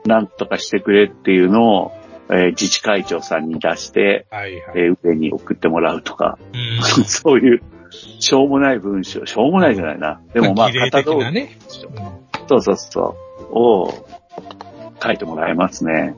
[0.06, 1.92] なんとかしてくれっていうのを、
[2.30, 4.62] えー自治会長さんに出して、はい、はい。
[4.76, 6.82] えー上に送ってもらうとか、うん。
[7.04, 10.20] そういう、しょうもない文章、しょうもないじゃないな。
[10.32, 11.48] でもまあ、型通り。
[12.48, 13.16] そうそうそ
[13.50, 14.06] う、を
[15.02, 16.14] 書いてもらえますね。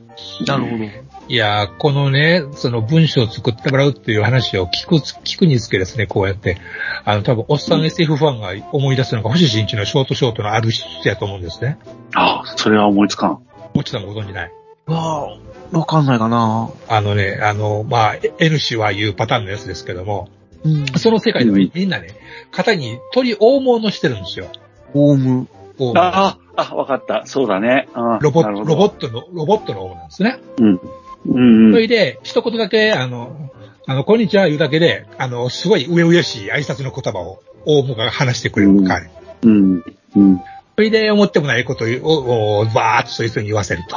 [0.46, 0.84] なるほど。
[1.32, 6.58] いやー、このね、その文章を作ってもらうっていう話を聞く、聞くにつけですね、こうやって。
[7.06, 11.78] あの、多分、おっさん SF ファンが思い出すのが、星新一のショートショートのある人やと思うんですね。
[12.14, 13.38] あそれは思いつかん。
[13.72, 14.52] もちさんもご存知ない？
[14.84, 15.38] わ
[15.72, 16.68] あ、わかんないかな。
[16.86, 20.28] あのね、あの、まあ、N 氏は言うパターンのやつですけども、
[20.64, 20.84] うん。
[20.98, 22.08] その世界ではうんみんなね、
[22.50, 24.48] 肩に鳥大物してるんですよ。
[24.92, 25.48] オウム。
[25.78, 27.24] オウムああ、あ、わかった。
[27.24, 27.88] そうだね。
[27.96, 30.38] うんロボット、ロボットの、ロボットのオウムなんですね。
[30.58, 30.80] うん。
[31.26, 31.72] うんうん。
[31.72, 33.50] それで、一言だけ、あの、
[33.86, 39.10] あの、こんにちは言うだけで、あの、すごい上々しい挨拶の言葉を、オウムが話してくれるうん彼。
[39.42, 39.84] うん。
[40.16, 40.38] うん。
[40.76, 43.96] それで、思ってもないことを、をバーッとそいつに言わせると。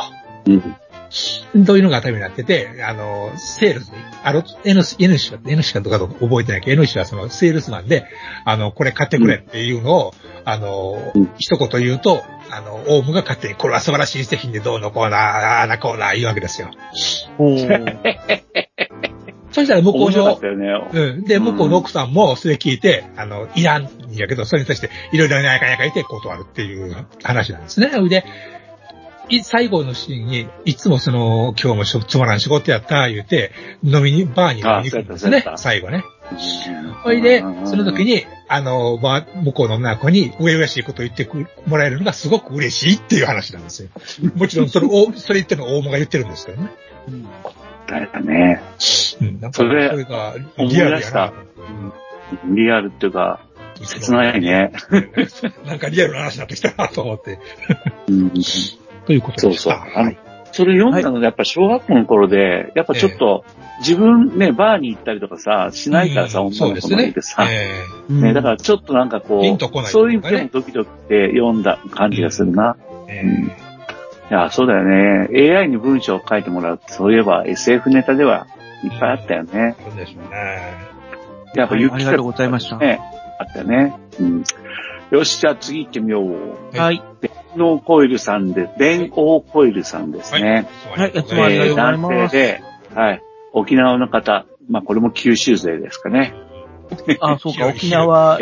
[0.52, 0.76] うん。
[1.56, 8.06] どういうのがためになってて、あの、セールスで、あの、N 氏、N 氏は、N 氏かどうかとか覚えてないけど、N 氏はその、セールスマンで、
[8.44, 16.70] あの、これ買ってくれっていうのを、あのうん、一言言うと、あの、オウムが勝手に、これは素晴らしい製品でどうのこうな、ああなこうな、言うわけですよ。
[19.56, 20.68] そしたら向こうのね。
[20.92, 21.24] うん。
[21.24, 27.90] で、向こうの奥さんもそれ聞いて、あの、いらんんやけど、それに対して、いろいろやかやか言って断るっていう話なんですね。
[28.10, 28.24] で、い
[29.44, 33.52] 最後のシーンに、いつもその、今日もしょつまらん仕事やった、言うて、
[33.84, 36.04] 飲みに、バーに飲みに行くんですね最後ね。
[36.32, 43.90] うんほいで、その時、に、あの、まあ、向こうの女の子に、上々しいことを言ってくもらえるのがすごく嬉しいっていう話なんですよ。
[44.36, 46.70] もちろん、それを、それ言ってるのは大間が言ってるんですけどね。
[47.88, 48.62] だよね。
[49.22, 51.34] うん、なんかそれそれがリアルやな。。
[52.46, 53.40] リアルっていうか、
[53.84, 54.72] 切ないね。
[55.66, 57.40] なんかリアルな話になってきたなと思って。
[58.08, 58.34] うん
[59.06, 59.74] ということそうそう。
[59.74, 60.00] でした。
[60.00, 60.12] あの
[60.52, 63.44] それ読んだのがやっぱ小学校の頃で、やっぱちょっと、
[63.80, 67.46] 自分ね、バーに行ったりとかさ、しないからさ、うん女の子の家でさ。
[67.50, 72.78] えね、だからちょっとなんかこう、そういう意味でもドキドキで読んだ感じがするな。
[73.10, 73.52] えうん
[74.28, 75.54] いや、そうだよね。
[75.54, 78.48] AI に文章を書いてもらうって、そういえば SF ネタでは
[78.84, 79.76] いっぱいあったよね。
[79.88, 80.74] そうでしょうね。
[81.54, 82.78] やっぱはい雪かありがとうございました。
[82.78, 83.00] ね、
[83.40, 83.94] あったよね。
[84.20, 84.44] うん。
[85.12, 86.78] よし、じゃあ次行ってみよう。
[86.78, 87.04] はい。
[87.22, 90.68] 電脳コイルさんで、電王コイルさんですね。
[90.96, 93.22] はいいつもありがとうございます男性で、はい。
[93.54, 96.34] 沖縄の方、まあこれも九州勢ですかね。
[97.20, 98.38] あ、そうか、沖縄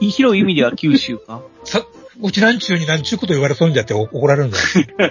[0.00, 1.40] 広い意味では九州か。
[1.64, 1.84] さ、
[2.22, 4.64] うちなんちゅうになんちゅうこと言われそうにだって怒られるんだよ。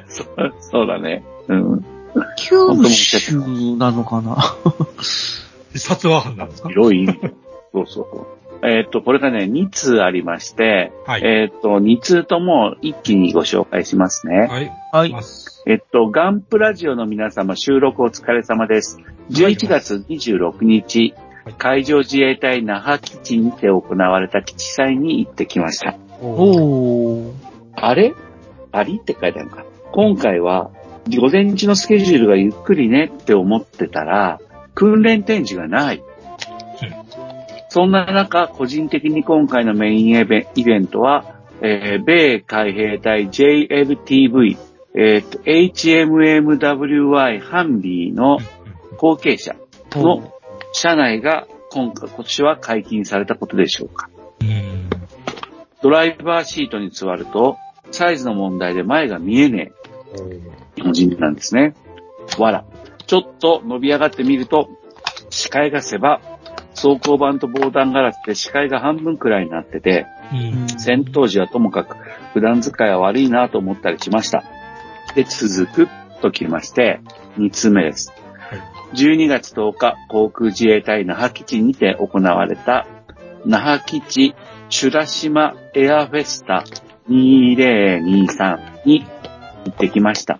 [0.07, 1.23] そうそうだね。
[1.47, 1.85] うん。
[2.37, 2.57] 九
[2.89, 3.37] 州
[3.77, 4.37] なのかな
[5.75, 6.69] 殺話犯なんですか？
[6.69, 7.33] 広い意味で。
[7.73, 8.27] そうそう。
[8.63, 11.21] えーっと、これがね、2通ありまして、はい。
[11.23, 14.47] えーっと、2通とも一気にご紹介しますね。
[14.49, 14.71] はい。
[14.91, 15.15] はい。
[15.67, 18.99] えっと、ガンプラジオの皆様、収録お疲れ様です。
[19.31, 21.13] 11月26日、
[21.57, 25.95] 海上自衛隊那覇基地にて行われた基地祭に行ってきました。
[26.21, 27.31] おー。
[27.75, 28.13] あれ？
[28.71, 28.99] あり？
[28.99, 29.65] って書いてあるのか。
[29.91, 30.71] 今回は、
[31.07, 34.39] 午前中のスケジュールがゆっくりねって思ってたら、
[34.73, 36.03] 訓練展示がない。
[37.75, 44.57] そんな中、個人的に今回のメインイベイベントは、えー米海兵隊 JLTV、
[44.95, 48.37] えーと HMMWI ハンビーの
[48.95, 49.57] 後継者
[49.91, 50.33] の
[50.71, 54.09] 車内が今回、今年は解禁されたことでしょうか。
[54.39, 54.89] うん。
[55.81, 57.57] ドライバーシートに座ると、
[57.91, 59.73] サイズの問題で前が見えね
[60.77, 61.75] え文字なんですね。
[62.39, 62.63] わら。
[63.05, 64.69] ちょっと伸び上がってみると、
[65.29, 66.21] 視界が狭、
[66.75, 70.67] 走行板と防弾ガラスで視界が半分くらいになってて、うん。
[70.79, 71.95] 戦闘時はともかく
[72.33, 74.43] 普段使いは悪いなと思ったりしました。
[75.15, 75.87] で、続く
[76.21, 76.99] ときまして、
[77.37, 78.13] 2つ目です。
[78.93, 82.85] 12月10日、航空自衛隊那覇基地にて行われた、
[83.45, 84.35] 那覇基地
[84.69, 86.63] チュラ島エアフェスタ
[87.09, 89.05] 2023に
[89.65, 90.39] 行ってきました。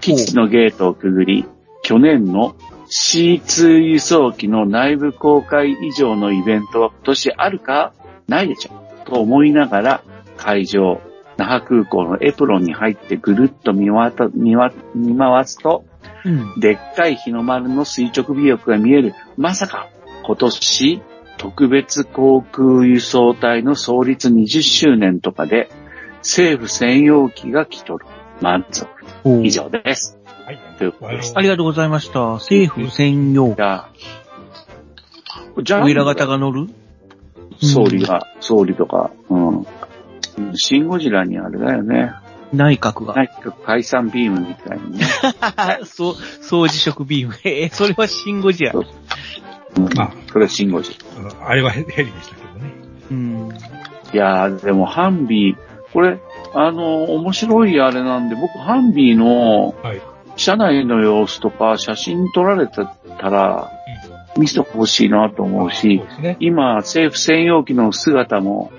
[0.00, 1.44] 基地のゲートをくぐり、
[1.82, 2.54] 去年の
[2.90, 7.92] C2 輸送機の内部公開以上のイベントは今年あるか？
[8.26, 10.02] ないでしょと思いながら
[10.36, 11.00] 会場、
[11.36, 15.84] 那覇空港のエプロンに入ってぐるっと見渡見わ見回すと、
[16.24, 16.60] うん。
[16.60, 19.14] でっかい日の丸の垂直尾翼が見える。
[19.36, 19.88] まさか、
[20.24, 21.02] 今年、
[21.38, 25.70] 特別航空輸送隊の創立20周年とかで、
[26.18, 28.06] 政府専用機が来とる。
[28.40, 28.88] 満足。
[29.42, 30.19] 以上です。
[30.50, 30.58] はい。
[30.78, 31.32] ということです。
[31.36, 32.20] ありがとうございました。
[32.34, 33.62] 政府専用じ。
[33.62, 33.90] ゃあ、
[35.62, 36.68] じゃあ、おいら方が乗る？
[37.62, 39.66] 総理が、総理とか、うん。
[40.54, 42.12] シンゴジラにあれだよね。
[42.52, 43.14] 内閣が。
[43.14, 45.04] 内閣解散ビームみたいにね。
[45.84, 47.34] そう、掃除色ビーム。
[47.44, 48.72] えー、それはシンゴジラ。
[48.72, 48.84] そう
[49.76, 51.46] うん、あそれはシンゴジラ。
[51.46, 52.72] あれはヘヘリでしたけどね。
[53.12, 53.48] うん。
[54.12, 55.56] いやー、でもハンビー、
[55.92, 56.18] これ、
[56.54, 60.00] あの、面白いあれなんで、僕、ハンビーのはい。
[60.40, 62.76] 車内の様子とか写真撮られて
[63.18, 63.70] たら、
[64.38, 66.36] 見せてほしいなと思うしそう、ですね。
[66.40, 68.72] 今、政府専用機の姿も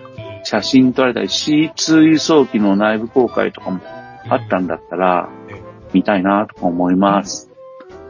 [0.44, 3.80] 写真撮られたり、C2 輸送機の内部公開とかも
[4.28, 5.62] あったんだったらええ、
[5.94, 7.52] 見たいなとか思います。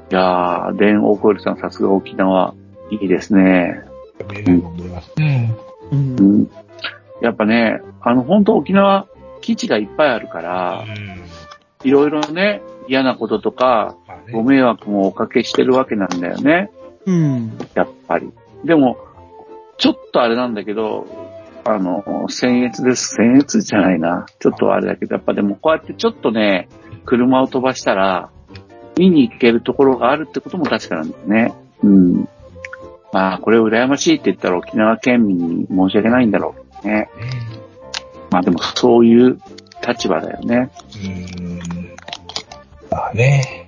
[0.09, 2.53] いやー、電王コイルさん、さすが沖縄、
[2.89, 3.81] いいですね。
[4.29, 4.63] うん
[5.91, 6.21] う。
[6.21, 6.49] ん。
[7.21, 9.07] やっぱね、あの、本当沖縄、
[9.41, 10.85] 基地がいっぱいあるから、
[11.83, 12.61] いろいろね、
[12.91, 13.95] 嫌なこととか、
[14.33, 16.69] ご迷惑もおかけしてるわけなんだよね。
[17.05, 17.57] うん。
[17.73, 18.29] やっぱり。
[18.65, 18.97] でも、
[19.77, 21.07] ちょっとあれなんだけど、
[21.63, 23.15] あの、僭越です。
[23.21, 24.25] 僭越じゃないな。
[24.39, 26.67] ちょっとあれだけど、やっぱでもこうやってちょっとね、
[27.05, 28.29] 車を飛ばしたら、
[28.97, 31.53] 見に行けるところがあるってことも確かなんですね。
[31.83, 32.27] うん。
[33.13, 37.09] まあ、これを羨ましいって言ったら沖縄県民に申し訳ないんだろうね。
[38.31, 39.39] まあでもそういう
[39.87, 40.71] 立場だよね。
[41.37, 41.60] うん。
[42.91, 43.67] まあね。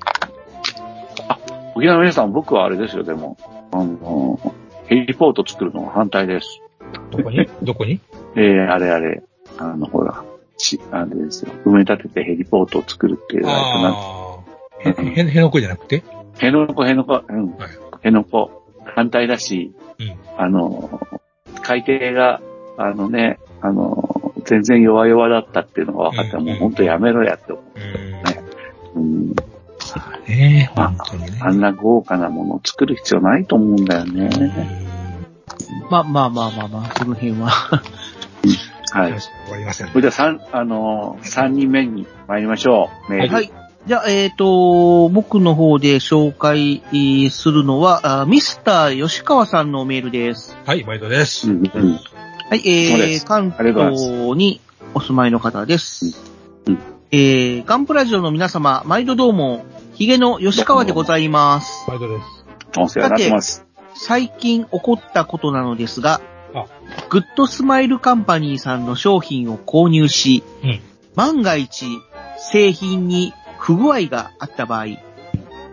[1.76, 3.38] 沖縄の皆さん、僕はあれですよ、でも。
[3.71, 4.39] あの、
[4.86, 6.61] ヘリポート作るのが反対です。
[7.09, 7.47] どこに？
[7.63, 7.99] どこに？
[8.36, 9.24] えー、あれあれ、
[9.57, 10.24] あの、ほら、
[10.57, 11.51] ち、あれですよ。
[11.65, 14.38] 埋め立ててヘリポートを作るっていう、あ
[14.86, 14.89] あ。
[14.89, 16.03] へ、へ、へのこじゃなくて？
[16.39, 17.69] へのこ、へのこ、うんはい。
[18.03, 20.15] へのこ、反対だし、うん。
[20.38, 20.99] あの、
[21.61, 22.41] 海底が、
[22.78, 27.53] あのね、あの、全然弱々だったっていうのが分かったら、うんもう本当やめろやって
[30.36, 30.71] ね。
[30.75, 31.39] あ本当にね。
[31.41, 34.29] あんな豪華なものを作る必要ないと思うんだよね。
[35.89, 37.49] まあまあまあまあまあ、その辺は。
[37.49, 39.19] はい。
[39.19, 39.88] 終わりません。
[39.88, 43.11] それでは三、あのー、三人目に参りましょう。
[43.11, 43.34] メール。
[43.34, 43.51] はい。
[43.86, 50.55] じゃあ、えっ、と、僕の方で紹介えーするのは、あミスター吉川さんのメールです。
[50.65, 51.49] はい、毎度です。
[51.49, 51.93] うんうん。
[52.49, 53.75] はい、えー、す関東
[54.38, 54.61] に
[54.93, 56.17] お住まいの方です。
[56.67, 56.79] うん
[57.11, 61.86] えー、ガンプラジオの皆様、毎度どうも、ヒゲの吉川でございます。
[61.88, 62.80] 毎度です。
[62.80, 63.66] お世話になってます。
[63.96, 66.20] 最近起こったことなのですが
[66.54, 66.66] あ、
[67.10, 70.82] グッドスマイルカンパニーさんの商品を購入し、うん
[71.16, 71.86] 万が一
[72.38, 74.86] 製品に不具合があった場合、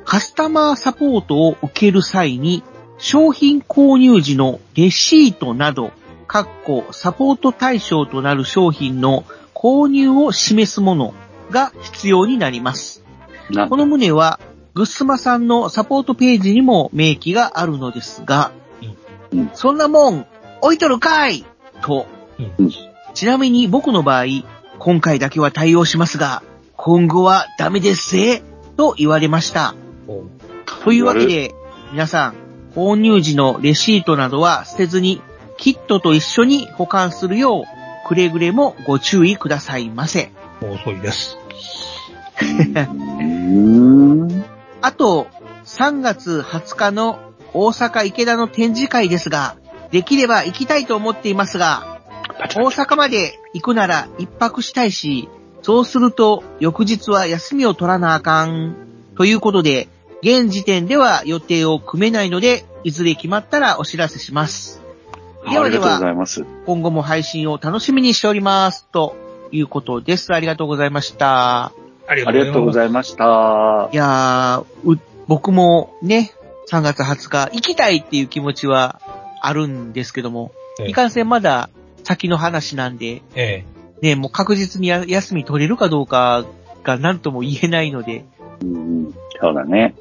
[0.04, 2.62] カスタマーサポートを受ける際に、
[2.98, 5.92] 商品購入時のレシートなど、
[6.26, 11.14] かっこサポート対象となる商品の購入を示すもの
[11.50, 12.99] が必要になります。
[13.50, 14.40] なこの旨は、
[14.74, 18.52] グッスマさんのサポートページにも明記があるのですが、
[19.54, 20.26] そんなもん、
[20.60, 21.44] 置いとるかい！
[21.82, 22.06] と、
[22.38, 22.70] うん。
[23.14, 24.24] ちなみに僕の場合、
[24.78, 26.42] 今回だけは対応しますが、
[26.76, 28.42] 今後はダメですぜ、
[28.76, 29.74] と言われました。
[30.08, 30.24] お
[30.84, 31.54] というわけで、
[31.92, 32.34] 皆さん、
[32.74, 35.20] 購入時のレシートなどは捨てずに、
[35.58, 40.32] キットと一緒に保管するよう、くれぐれもご注意くださいませ。
[40.62, 41.36] 遅いです。
[44.82, 45.26] あと、
[45.64, 47.18] 3月20日の
[47.52, 49.56] 大阪池田の展示会ですが、
[49.90, 52.00] できれば行きたいと思っていますが、
[52.56, 55.28] 大阪まで行くなら一泊したいし、
[55.62, 58.74] そうすると翌日は休みを取らなあかん。
[59.16, 59.88] ということで、
[60.22, 64.80] 現時点では予定を組めないので、いずれ決まったらお知らせします。
[65.50, 66.44] ではでありがとうござは、います。
[66.66, 68.86] 今後も配信を楽しみにしております。
[68.92, 69.16] と
[69.52, 70.32] いうことです。
[70.32, 71.72] ありがとうございました。
[72.10, 73.96] ありがとうございいましたい。
[73.96, 76.32] やー、う僕もね、
[76.70, 79.00] 3月20日行きたいっていう気持ちは
[79.40, 81.70] あるんですけども、ええいかんせんまだ
[82.04, 83.24] 先の話なんで、ます。
[83.36, 83.64] え
[84.02, 86.46] ね、もう確実にや休み取れるかどうか
[86.82, 88.24] が何とも言えないので、
[88.62, 89.94] うんうんそうだね。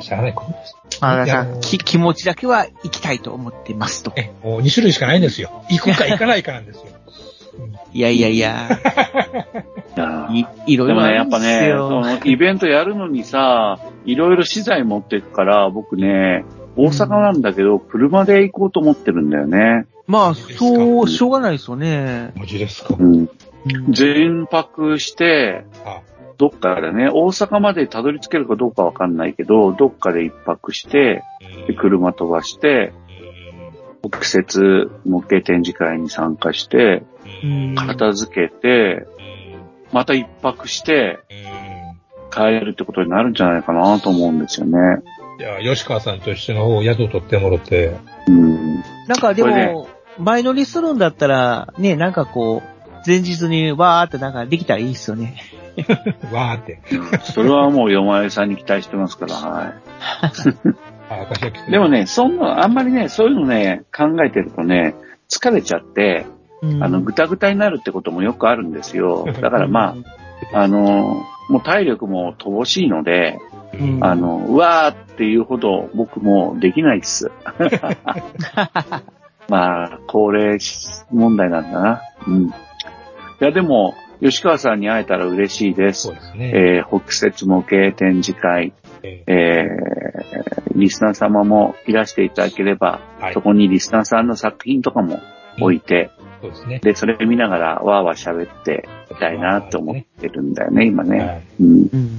[0.00, 0.76] しゃあないことです。
[1.00, 4.12] まあ、気持ちだけは行きたいと思ってますと。
[4.16, 5.64] え、もう2種類しかないんですよ。
[5.70, 6.84] 行くか行かないかなんですよ。
[7.92, 8.68] いやいやいや、
[10.32, 11.72] いやーい、いろいでもね、やっぱね、
[12.24, 16.44] イベントやるのにさ、いろいろ資材持っていくから、僕ね、
[16.76, 19.86] 大阪なんだけど、車で行こうと思ってるんだよね。
[20.06, 22.32] まあ、そう、しょうがないですよね。
[22.36, 23.02] 文字ですかう。
[23.02, 23.14] ん。
[23.14, 23.28] うん
[23.92, 26.00] 全泊して、あ、
[26.38, 31.22] どっかでね、大阪までたどり着けるかどうかわかんないけど、どっかで一泊して、
[31.66, 32.94] で車飛ばして、
[34.02, 37.02] 北節模型展示会に参加して、
[37.44, 39.06] うん片付けて、
[39.92, 41.18] また一泊して、
[42.32, 44.78] 帰るってことになるんじゃないかなと思うんですよね。
[45.38, 47.96] いや、吉川さんと一緒の方、宿取ってもろて、
[48.28, 48.76] うん。
[49.08, 49.88] なんかでも、
[50.18, 55.36] 前乗りするんだったら、ね、なんかこう、前日にわーってなんかできたらいいっすよね。
[56.30, 56.80] わーって。
[57.24, 61.50] それはもうよまえさんに期待してますから、はい。
[61.64, 64.94] てでもね、そんな、あんまりね、そういうのね、考えてるとね、
[65.28, 69.26] 疲れちゃって、うんあの、ぐたぐたになるってこともよくあるんですよ。
[69.40, 69.96] だからま
[70.52, 73.38] あ、あの、もう体力も乏しいので、
[73.78, 77.30] うんあの、うわーっていうほど僕もできないっす。
[79.48, 80.58] まあ、高齢
[81.10, 82.02] 問題なんだな。
[82.26, 82.46] うん。
[82.46, 82.52] い
[83.40, 86.02] や、でも、吉川さんに会えたら嬉しいです。
[86.02, 86.52] そうですね。
[86.54, 95.20] えー、北節模型展示会、ええー、リスナー様もいらしていただければ、はいそこにリスナーさんの作品とかも
[95.60, 96.10] 置いて、
[96.40, 96.80] そうですね。
[96.82, 101.18] で、それ見ながらわーわー喋ってみたいなって思ってるんだよね、今ね。
[101.18, 101.88] はいうん。
[101.92, 102.10] うん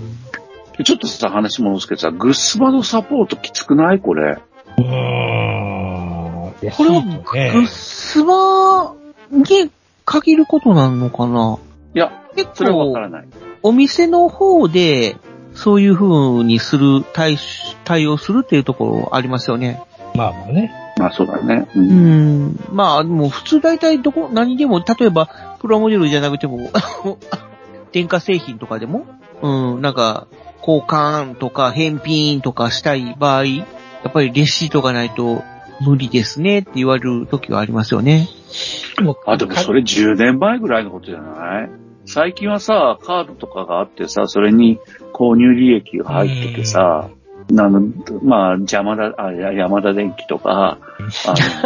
[0.77, 3.99] でちょっとさ、話戻すけどさ、グッスバのサポートきつくない？
[3.99, 4.37] これ。
[4.77, 6.53] うーん。
[6.71, 8.93] これは、ねグッスバ
[9.31, 9.69] に
[10.05, 11.59] 限ることなのかな？
[11.93, 13.27] いや、結それはわ構から、ない。
[13.63, 15.17] お店の方で、
[15.53, 19.81] そういう風にする、対し、対応するっていうところありますよね。
[20.15, 20.71] まあまあね。
[20.97, 21.67] まあそうだね。
[21.75, 21.79] う。
[21.79, 22.59] うんん。
[22.71, 26.69] まあ、もう普通大体どこ、何でも、例えば、プロモデルじゃなくても、
[27.91, 29.05] 電化製品とかでも、
[29.41, 30.27] うん、なんか、
[30.59, 33.63] 交換とか返品とかしたい場合、や
[34.07, 35.43] っぱりレシートがないと
[35.81, 38.27] 無理ですねって言われる時はありますよね。
[39.25, 41.69] あ、でもそれ10年前ぐらいのことじゃない？
[42.05, 44.79] 最近はさ、カードとかがあってさ、それに
[45.13, 47.09] 購入利益が入っててさ、
[47.57, 47.81] あの、
[48.23, 51.07] まあ、邪魔だ、あ、山田電機とか、あの、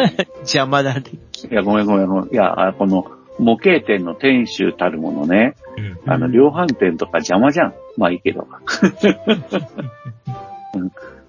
[0.40, 1.04] 邪魔だね。
[1.50, 2.34] いや、ごめんごめんごめん。
[2.34, 3.06] いや、あこの、
[3.38, 7.74] 模型店の店主たるものね、うんあの、量販店とか邪魔じゃん。
[7.98, 8.48] まあいいけど。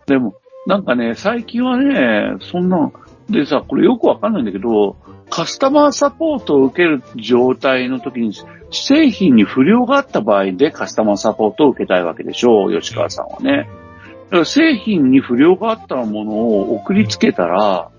[0.07, 0.36] でも、
[0.66, 2.92] なんかね、最近はね、そんな、
[3.28, 4.96] でさ、これよくわかんないんだけど、
[5.30, 8.32] カスタマーサポートを受ける状態の時に、
[8.70, 13.50] 製品に不良があった場合でカスタマーサポートを受けたいわけでしょう、吉川さんはね。
[13.50, 13.86] だから
[14.45, 17.91] 製品に不良があったものを送りつけたら、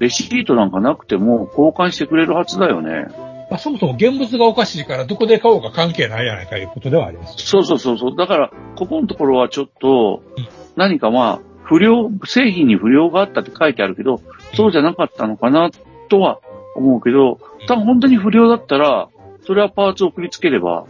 [0.00, 3.06] レシートなんかなくても交換してくれるはずだよね。
[3.50, 7.34] まあ、そもそも現物がおかしいからどこで買おうか関係ないやないかいうことではあります。
[7.36, 8.16] そうそうそうそう。
[8.16, 14.20] だから、ここのところはちょっとうん、何かまあ、不良、製品に不良があったって書いてあるけど、
[14.54, 15.70] そうじゃなかったのかな
[16.08, 16.40] とは
[16.74, 19.08] 思うけど、多分本当に不良だったら、
[19.46, 20.86] それはパーツを送りつければ、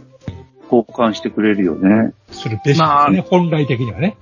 [0.63, 2.13] 交換してくれるよね。
[2.31, 4.17] するべしですね、まあ本来的にはね。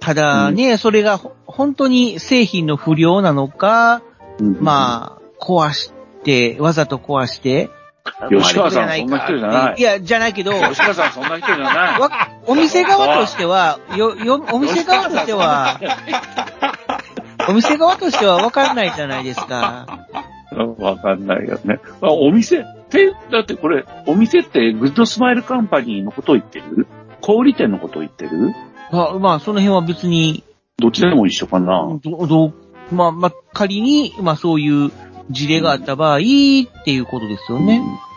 [0.00, 4.02] ただね、それがほ本当に製品の不良なのか、
[4.38, 5.92] うん、まあ、壊し
[6.24, 7.70] て、わざと壊して、
[8.30, 9.74] 吉川さんまあそんな人じゃない。
[9.78, 12.00] いや、じゃないけど、吉川さんそんな人じゃない。
[12.00, 12.10] わ
[12.46, 15.80] お店側としては、よ、よ、お店側としては、
[17.48, 20.06] お店側としては分かんないじゃないですか。
[20.78, 21.80] わかんないよね。
[22.00, 26.86] まあ、お店って、だってこれ、お店ってグッドスマイルカンパニーのことを言ってる？
[27.20, 28.30] 小売店のことを言ってる？
[28.48, 28.54] ま
[28.90, 30.44] あ、まあ、その辺は別に、
[30.78, 31.98] どっちでも一緒かな。
[32.02, 32.54] ど、どう、
[32.94, 34.90] まあ、まあ、仮に、まあ、そういう
[35.30, 37.78] 事例があった場合、っていうことですよね。
[37.78, 38.08] うん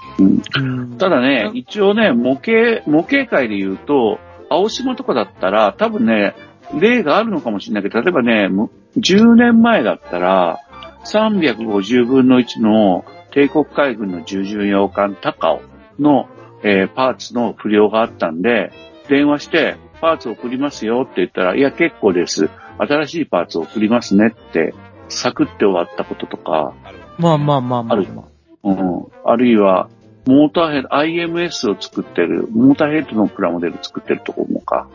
[0.55, 4.19] うんただね、一応ね、模型、模型界で言うと、
[4.49, 6.36] 青島とかだったら、多分ね、
[6.80, 10.59] 例があるのかもしれないけど、例えばね、む10年前だったら、
[11.05, 15.61] 350分の1の帝国海軍の従順洋艦高尾
[15.99, 16.28] の、
[16.63, 18.72] えーパーツの不良があったんで、
[19.09, 22.49] 電話して、パーツ送りますよって言ったら、いや結構です。
[22.78, 24.74] 新しいパーツ送りますねって、
[25.10, 26.74] サクって終わったこととか、
[27.18, 28.26] まあまあまあまあ、あるまあ。
[28.64, 29.06] うん。
[29.24, 29.89] あるいは、
[30.26, 34.88] モーターヘッド、IMS を作ってる、モーターヘッドのプラモデル作ってるところもか。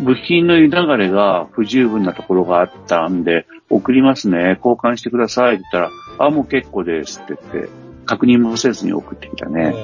[0.00, 7.70] 部品の流れが不十分なところがあったんで、送りますね、交換してくださいって言ったら、あ、もう結構ですって言って、
[8.06, 9.74] 確認もせずに送ってきたね。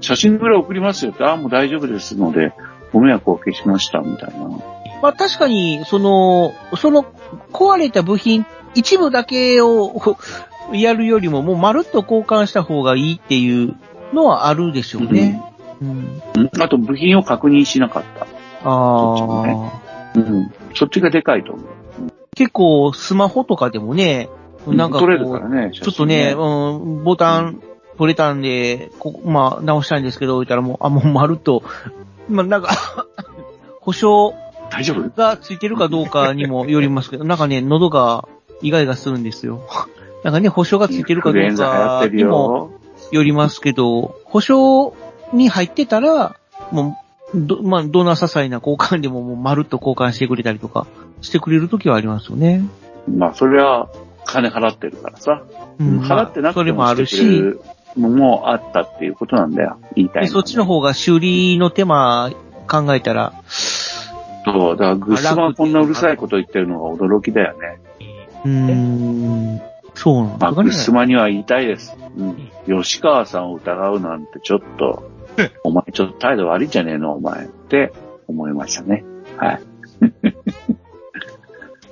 [0.00, 2.52] 写真ぐらい送りますよって、あ、もう大丈夫ですので、
[2.92, 4.48] ご迷惑をおかけしました、みたいな。
[5.02, 7.04] まあ確かに、その、その
[7.52, 9.92] 壊れた部品、一部だけを
[10.72, 13.76] やるよりも、もうまるっと交換した方がいいっていう
[14.12, 15.42] のはあるでしょうね。
[15.80, 16.22] うん。
[16.36, 18.26] うんあと、部品を確認しなかった。
[18.62, 20.52] あそっちもねあ、うん。
[20.74, 21.66] そっちがでかいと思う。
[22.34, 24.28] 結構スマホとかでもね、
[24.66, 27.62] なんかこう、らね、ちょっとね、うん、ボタン
[27.96, 31.62] 取れたんで、こまあ直したいんですけど、言ったらもう、あ、もうまるっと、
[32.30, 32.70] まあなんか、
[33.80, 34.34] 保証
[34.70, 35.10] 大丈夫？
[35.16, 38.28] がついてるかどうかにもよりますけど、なんかね、喉が
[38.62, 39.60] イガイガするんですよ。
[40.22, 42.70] なんかね、保証がついてるかどうかにも
[43.10, 43.18] よ。
[43.20, 44.94] よりますけど、保証
[45.32, 46.36] に入ってたら、
[46.70, 46.96] も
[47.34, 50.86] う、ど、まあ、どんな些細な交換でももうまるっと交換してくれたりとか、
[51.22, 52.64] してくれるときはありますよね。
[53.08, 53.88] まあ、それは
[54.24, 55.42] 金払ってるからさ。
[55.78, 56.00] うん。
[56.00, 59.78] 払ってなくてそれもあるしてくれし、るのもあったっていうことなんだよ。
[59.94, 62.30] 言いたいそっちの方が修理の手間
[62.68, 63.34] 考えたら、
[64.44, 67.80] そう、だからグッスマこんなうるさいこと言ってるのが驚きだよね。
[68.44, 69.60] うーん、
[69.94, 70.72] そうなんまあ、グ。
[70.72, 71.96] スマには言いたいです。
[72.16, 72.50] うん。
[72.82, 75.10] 吉川さんを疑うなんてちょっと、
[75.62, 77.92] お前ちょっと態度悪いんじゃねえのお前って
[78.26, 79.04] 思いましたね。
[79.36, 79.60] はい。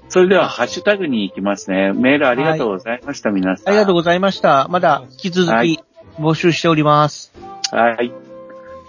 [0.09, 1.92] それでは、ハッシュタグに行きますね。
[1.92, 3.68] メールありがとうございました、皆さん。
[3.68, 4.66] ありがとうございました。
[4.70, 5.84] まだ引き続はいき
[6.18, 7.32] 募集しております。
[7.70, 8.12] はい。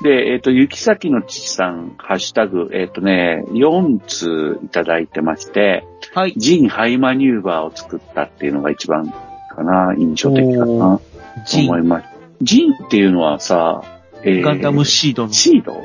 [0.01, 6.33] で、えっ、と、行き先の父さん、ハッシュタグ、えっ、とね、4通いただいてまして、はい。
[6.37, 9.13] ジン・ハイマニューバーを作ったっていうのが一番
[9.49, 11.01] かな、印象的かな、と
[11.45, 12.07] ジン、思います。
[12.41, 13.83] ジンっていうのはさ、
[14.23, 15.33] えーガンダムシードの。
[15.33, 15.81] シード？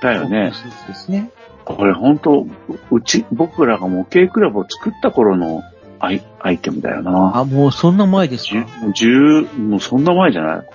[0.00, 0.52] だよね。
[0.86, 1.30] ですね。
[1.64, 2.46] これ本当
[2.90, 5.62] うち、僕らが模型クラブを作った頃の
[6.00, 7.32] アイアイテムだよな。
[7.36, 8.66] あ、もうそんな前ですか？
[8.94, 10.66] 十、もうそんな前じゃない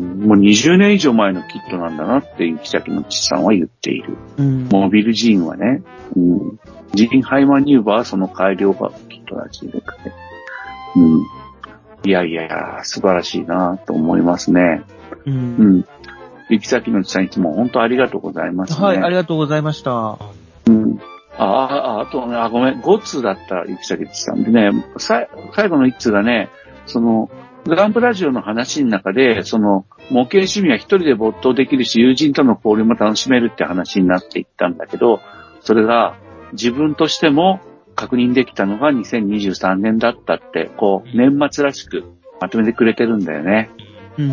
[0.00, 4.16] もう20年以上前のキットなんだなって、行き先の父さんは言っている。
[4.36, 4.68] うん。
[4.70, 5.82] モビルジーンはね。
[6.14, 6.60] うん。
[6.94, 9.82] ジーンハイマニューバーはその改良がキットらしいで。
[10.96, 11.22] うん。
[12.04, 14.82] いやいやいや、素晴らしいなと思いますね。
[15.26, 15.30] う。
[15.30, 15.84] うんん。
[16.48, 18.86] 行き先の父さんいつも本当ありがとうございますね。
[18.86, 20.16] はい、ありがとうございました。
[20.66, 21.00] うん。
[21.38, 25.28] ああ、あとね、あ、ごめん、5通だった、行き先ってたんでね、最
[25.68, 26.50] 後の1通がね、
[26.86, 27.30] その、
[27.64, 35.20] グランプラジオの話の中で、その、模型趣味は一人で没頭できるし、友人との交流も楽しめるって話になっていったんだけど、
[35.60, 36.16] それが
[36.52, 37.60] 自分としても
[37.94, 42.04] 確認できたのが2023年だったって、こう、年末らしく
[42.40, 43.70] まとめてくれてるんだよね。
[44.16, 44.32] うん。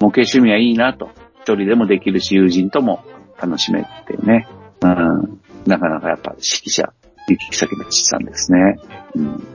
[0.00, 1.10] 模型趣味はいいなと。
[1.42, 3.04] 一人でもできるし、友人とも
[3.40, 4.46] 楽しめるっていうね。
[4.82, 5.40] うん。
[5.66, 6.92] なかなかやっぱ指揮者、
[7.28, 8.78] 行き先の父さんですね。
[9.14, 9.46] うん。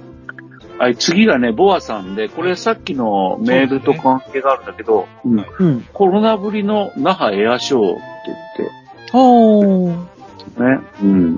[0.79, 5.87] はい、次がね、ボアさんで、これさっきのメールと関係があるんだけど、うんうん。
[5.91, 8.71] コロナぶりの那覇エアショーって
[9.11, 9.85] ほー。
[9.87, 10.07] 言っ
[10.55, 11.37] てね、うん。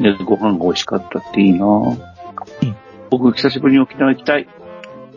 [0.00, 1.66] で、ご飯が美味しかったっていいな
[3.10, 4.48] 僕、久しぶりに沖縄行きたい。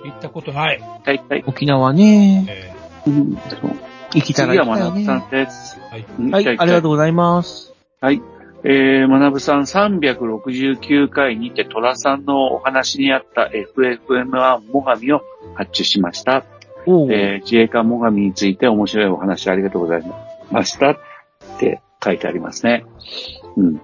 [0.03, 0.79] 行ったことない。
[0.79, 1.43] 行きたい行きたい。
[1.47, 2.45] 沖縄ね。
[2.47, 2.73] え
[3.07, 3.71] うん、そう。
[4.13, 4.83] 行きたら次行きたいね。
[4.83, 5.79] は学さんです。
[5.89, 6.81] はいうんはい、ありがとうう。
[6.89, 7.73] ございます。
[8.01, 8.21] はい。
[8.63, 15.21] えー、学さん369回にて虎さんのお話にあった FFM1 モガミを
[15.55, 16.43] 発注しました。
[16.85, 20.03] えー自衛官モガミについて面白いお話ありがとうござい
[20.51, 20.97] ましたっ
[21.59, 22.85] て書いてありますね。
[23.57, 23.81] うん。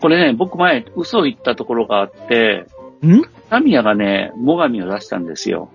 [0.00, 2.66] これね、僕前嘘を言ったところがあって、
[3.02, 3.22] ん？
[3.50, 5.70] タミヤがね、モガミを出したんですよ。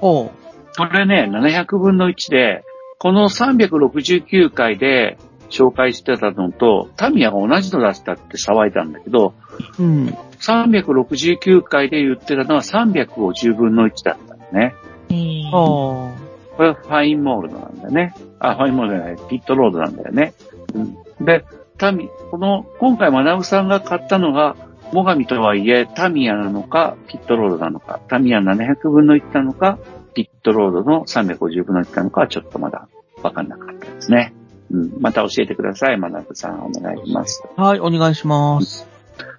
[0.00, 0.30] おー。
[0.76, 2.62] これね、700分の1で、
[2.98, 5.18] この369回で
[5.50, 9.34] 紹介してたのと、タミヤが同じの出したって騒いだんだけど、
[9.78, 10.06] うん。
[10.40, 14.74] 369回で言ってたのは350分の1だったんだね。
[15.08, 15.56] ー。
[15.56, 16.26] おー。
[16.56, 18.14] これはファインモールドなんだよね。
[18.38, 20.34] あ、ファインモールドじゃない、ピットロードなんだよね。
[20.74, 21.44] うん、で、
[21.78, 24.56] タミ、この、今回学さんが買ったのが、
[24.92, 29.78] モガミとはいえ、タミヤなのか、ピットロードなのか、タミヤ700分の1なのか、
[30.14, 32.88] ピットロードの350分の1なのかはちょっとまだ
[33.22, 34.32] わかんなかったですね。
[34.70, 36.66] うん、また教えてください、学さん。
[36.66, 37.42] お願いします。
[37.56, 38.86] はい、お願いします。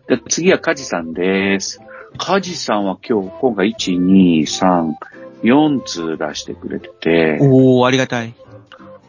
[0.07, 1.81] で、次はカジさんです。
[2.17, 4.93] カジさんは今日、今回1、2、3、
[5.43, 8.33] 4通出してくれてて、おー、ありがたい。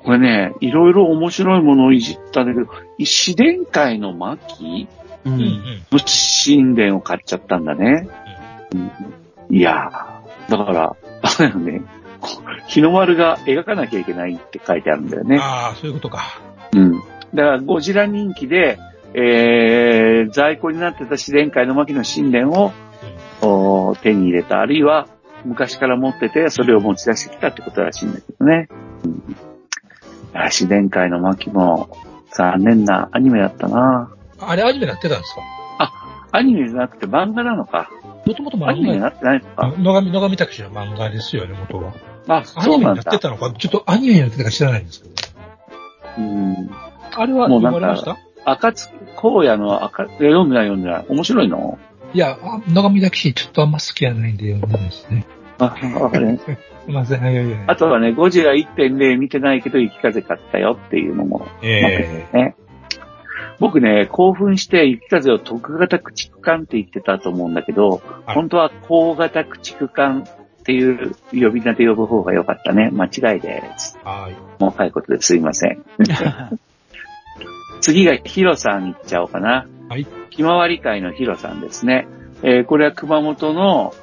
[0.00, 2.66] これね、いろいろ面白いものをいじったんだけど、
[2.98, 4.88] 自伝会の末期
[5.24, 5.30] う。
[5.30, 8.08] うんんの神殿を買っちゃったんだね。
[8.72, 8.90] うん
[9.50, 11.86] いやー、だから、あれよね、こ
[12.68, 15.28] 日の丸が描かなきゃいけないって書いてあるんだようん。
[15.30, 15.38] ね。
[15.40, 16.22] ああ、そういうことか。
[16.74, 16.92] うん。
[16.92, 17.02] だか
[17.52, 18.78] ら、ゴジラ人気で、
[19.14, 22.72] えー、在庫になってた自然界の牧の神殿を、
[23.40, 25.06] お手に入れた、あるいは
[25.44, 28.68] 昔から持ってて、それを持ち出してきたってことらしいんだけどね。
[29.04, 29.36] うん、
[30.34, 31.88] あ自然界の牧も
[32.32, 34.10] 残念なアニメだったな。
[34.40, 35.42] あれアニメなってたんですか？
[36.32, 37.90] アニメじゃなくて漫画なのか。
[38.28, 39.78] もともとアニメに漫なってないの画、か。
[39.78, 41.94] 野上、野上拓司の漫画ですよね、元は。
[42.28, 43.18] あ、アニメになって。
[43.18, 45.14] たのか、ちょっとアニメになってたか知らないんですけど。
[46.18, 46.70] うん。
[47.14, 48.18] あれは読まれました？
[48.44, 51.06] 赤月荒野の赤、読んでない読んでない。
[51.08, 51.78] 面白いの？
[52.12, 55.26] いや、あ野上拓司ちょっとあんま好きじゃないんで読んでないですね。
[55.58, 56.38] あ、わかる。
[56.84, 62.56] すいません、いやいやいやあとはね、ゴジラ1.0見てないけど、雪風買ったよっていうのもえね。
[63.60, 72.90] 僕ね、興奮して雪風を特型駆逐艦って言ってたと思うんだけど、はい本当は高型駆逐艦っていう呼び名で呼ぶ方が良かったね。
[72.92, 73.98] 間違いです。
[74.04, 74.36] えはい。
[74.62, 75.82] もう早いことですいません。
[77.80, 79.66] 次がヒロさんに行っちゃおうかな。
[79.88, 80.06] はい。
[80.30, 82.06] ひまわり会のヒロさんですね。
[82.42, 83.94] えーこれは熊本の、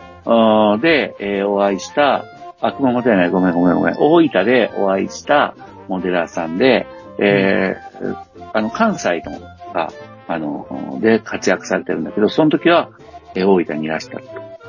[0.81, 2.25] で、えーお会いした、
[2.61, 3.95] あ、熊本じゃない、ごめんごめんごめん。
[3.97, 5.53] 大分でお会いした
[5.87, 6.87] モデラーさんで、
[7.19, 8.24] えー
[8.55, 9.37] あの、関西の
[9.73, 9.91] が、
[10.29, 12.89] あの、で活躍されてるんだけど、その時は、
[13.35, 14.23] え大分にいらしたと。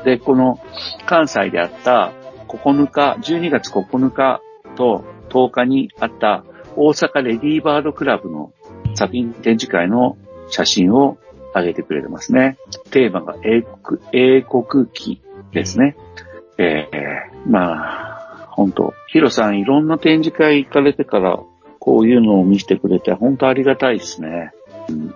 [0.04, 0.58] で、この
[1.06, 2.10] 関西であった
[2.48, 4.42] 9日、12月9日
[4.74, 8.52] と10日にあった大阪レディーバードクラブの
[8.96, 10.16] 作品展示会の
[10.48, 11.16] 写真を
[11.54, 12.58] 上げてくれてますね。
[12.90, 15.22] テーマが英国、英国記
[15.52, 15.96] ですね。
[16.58, 21.38] えー、まあ、本当ヒロさんいろんな展示会行かれてから、
[21.86, 24.50] こういうのを見せてくれて、本当ありがたいですね。
[24.88, 25.14] うん、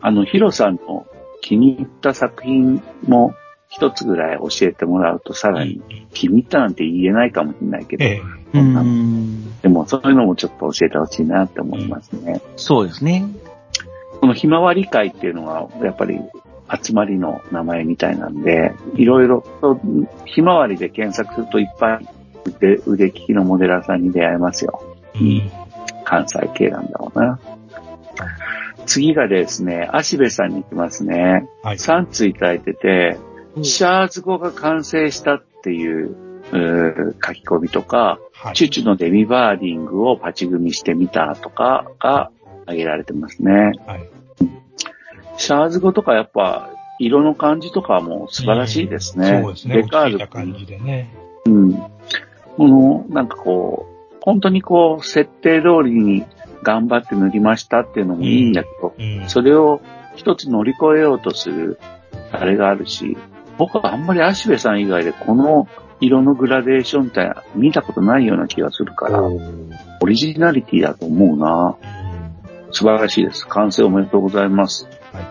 [0.00, 1.08] あの、ヒロさんの
[1.40, 3.34] 気に入った作品も
[3.68, 5.82] 一つぐらい教えてもらうとさらに
[6.14, 8.22] 気に入ったなんて言えないかもしれないけど、え
[8.54, 9.60] えうーん。
[9.60, 12.40] でもそういうのもちょっと教えてほしいなって思いますね。
[12.54, 13.26] そうですね。
[14.20, 16.20] このひまわり会っていうのは、やっぱり
[16.80, 19.80] 集まりの名前みたいなんで、いろいろと、
[20.26, 22.08] ひまわりで検索するといっぱい
[22.46, 24.95] 腕腕利きのモデラーさんに出会えますよ。
[25.20, 25.50] うん。
[26.04, 27.38] 関西系なんだろうな。
[28.86, 31.48] 次がですね、足部さんに行きますね。
[31.62, 31.76] はい。
[31.76, 33.18] 3通いただいてて、
[33.56, 36.14] うんシャーズゴが完成したっていう、
[37.24, 38.54] 書き込みとか、はい。
[38.54, 42.30] チュチュのデミバーディングをパチ組みしてみたとかが
[42.64, 43.72] 挙げられてますね。
[43.86, 44.10] はい。
[45.38, 49.40] シャーズゴとかやっぱ色の感じとかも素晴らしいですね。
[49.42, 49.76] そうですね。
[49.76, 51.14] デカール落ち着いた感じでね。
[51.46, 51.72] うん。
[51.74, 51.88] こ
[52.58, 53.95] の、なんかこう、
[54.26, 56.24] 本当にこう、設定通りに
[56.62, 59.28] 頑張って塗りましたっていうのもいいんだけど、うん。
[59.28, 59.80] それを
[60.16, 61.78] 一つ乗り越えようとする、
[62.32, 63.16] あれがあるし、
[63.56, 65.68] 僕はあんまり足部さん以外でこの
[66.00, 71.76] 色のグラデーションって見たことないような気がするから、オリジナリティだと思うな。
[72.72, 73.46] 素晴らしいです。
[73.46, 74.88] 完成おめでとうございます。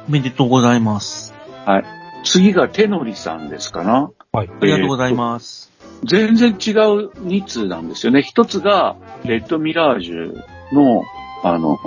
[0.08, 1.34] おめでとうございます。
[1.66, 1.84] はい。
[2.24, 4.50] 次が手のりさんですかなはい。
[4.50, 5.75] ありがとうございます。
[6.06, 8.22] 全然違う2通なんですよね。
[8.22, 8.96] 一つが、
[9.26, 10.36] レッドミラージュ
[10.74, 11.04] の、
[11.44, 11.80] あの、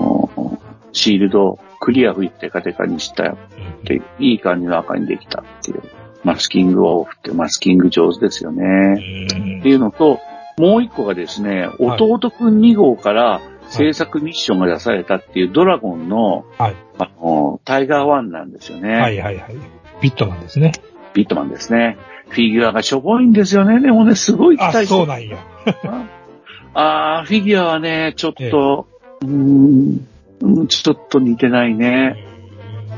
[0.93, 3.37] シールド、クリア吹いてテカテカにしたっ
[3.85, 5.83] て、いい感じの赤にできたっていう。
[6.25, 8.65] マスキングを振って、マスキング上手ですよね。
[8.65, 10.19] うんっていうのと、
[10.59, 16.77] もう一個がですね、弟くん2号から制作ミッションが出されたっていうドラゴンの、はい。
[16.99, 18.95] あの、タイガー1なんですよね。
[18.95, 19.57] はいはいはい。
[20.03, 20.73] ビットマンですね。
[21.15, 21.99] ビットマンですね。
[22.29, 23.81] フィギュアがしょぼいんですよね。
[23.81, 25.39] でもね、すごい期あ待、そうなんや。
[26.75, 28.87] あーフィギュアはね、ちょっと、
[29.23, 30.07] うーん、
[30.41, 32.17] うんちょっと似てないね。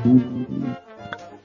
[0.04, 0.76] うーん、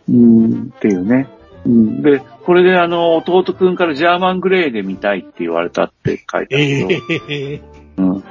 [0.09, 1.27] うーんっていうね。
[1.65, 7.61] うん、で、これであの、弟くんからジャーマングレーで見たいって言われたって書いてあえるけど、え
[7.97, 8.23] うん、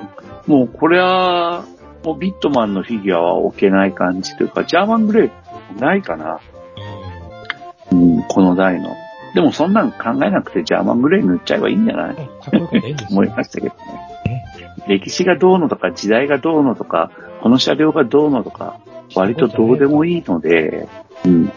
[0.47, 1.65] もうこれは、
[2.05, 6.41] もうビットマンのフィギュアは置けない感じというか、ジャーマングレーないかな。
[7.95, 8.97] うん、この台の。
[9.35, 12.17] でもそんなん考えなくてジャーマングレー塗っちゃえばいいんじゃない？
[12.17, 14.45] かっこよかったらいいんですよ 思いましたけどね。
[14.87, 17.11] 歴史がどうのとか、時代がどうのとか、
[17.43, 18.79] この車両がどうのとか、
[19.15, 20.89] 割とどうでもいいので、
[21.25, 21.53] うん。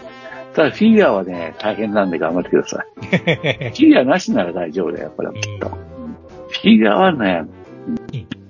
[0.53, 2.85] ただフィギュアはね、大変なんで頑張ってください。
[3.05, 5.67] フィギュアなしなら大丈夫だよ、これはきっと。
[5.69, 7.49] フィギュアは悩む。
[7.89, 7.97] うん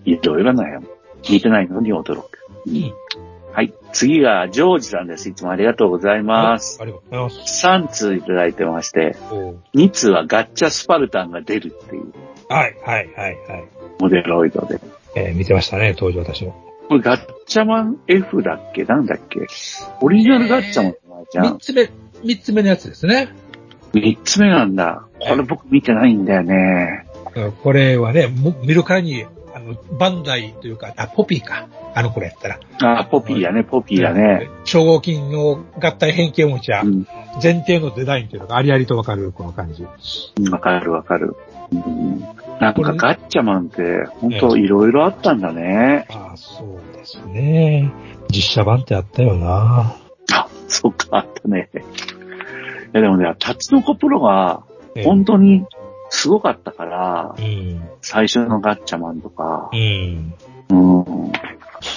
[0.05, 0.87] いろいろ悩む。
[1.27, 2.39] 似てないのに驚く。
[3.93, 5.29] 次が、ジョージさんです。
[5.29, 6.79] いつもありがとうございます。
[6.81, 7.65] ありがとうございます。
[7.67, 12.13] 3通いただいてまして、おう2通はガッチャスパルタンが出るっていう
[12.49, 13.67] はいはいはいはい。
[13.99, 14.79] モデロイドで。
[15.15, 16.63] えー見てましたね、当時私も。
[16.87, 18.83] これガッチャマン F だっけ？
[18.85, 19.47] なんだっけ？
[20.01, 20.93] オリジナルガッチャマン
[21.31, 21.45] じゃん。
[21.45, 21.89] 三つ目、
[22.23, 23.29] 三つ目のやつですね。
[23.93, 25.07] 3つ目なんだ。
[25.19, 27.05] これ僕見てないんだよね。
[27.35, 29.27] うんこれはね、も見るからに、あ
[29.67, 31.67] の、バンダイというか、あ、ポピーか。
[31.93, 32.59] あの頃やったら。
[32.99, 34.49] あ、ポピーやね、ポピーやね。
[34.65, 37.07] 超合金の合体変形おもちゃ、うん
[37.41, 39.85] 前提のデザインっていうのがありありとわかる、この感じ。
[40.49, 41.35] わかるわかる。
[41.71, 42.19] うん
[42.59, 46.07] なんかガッチャマンって本当いろいろあったんだね。
[46.09, 47.91] ああ、そうですね。
[48.29, 49.95] 実写版ってあったよな。
[50.33, 51.69] あ、そっか、あったね。
[51.75, 51.79] い
[52.93, 54.63] やでもね、タツノコプロが
[54.95, 55.65] ええ本当に
[56.09, 57.89] すごかったから、うん。
[58.01, 60.33] 最初のガッチャマンとか、うん。
[60.69, 61.31] うん。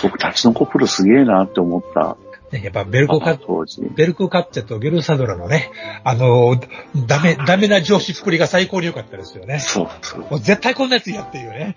[0.03, 2.17] 僕、タツノコプロすげえなって思った。
[2.53, 3.83] ねやっぱベルコカッ当時。
[3.95, 5.71] ベルクカッチェとゲルサドラのね、
[6.05, 6.61] あの、
[7.07, 9.61] ダメ、 ダメな上司っぷりが最高に良かったですよね。
[9.61, 10.21] そうそう。
[10.23, 11.77] もう絶対こんなやつやっていうね。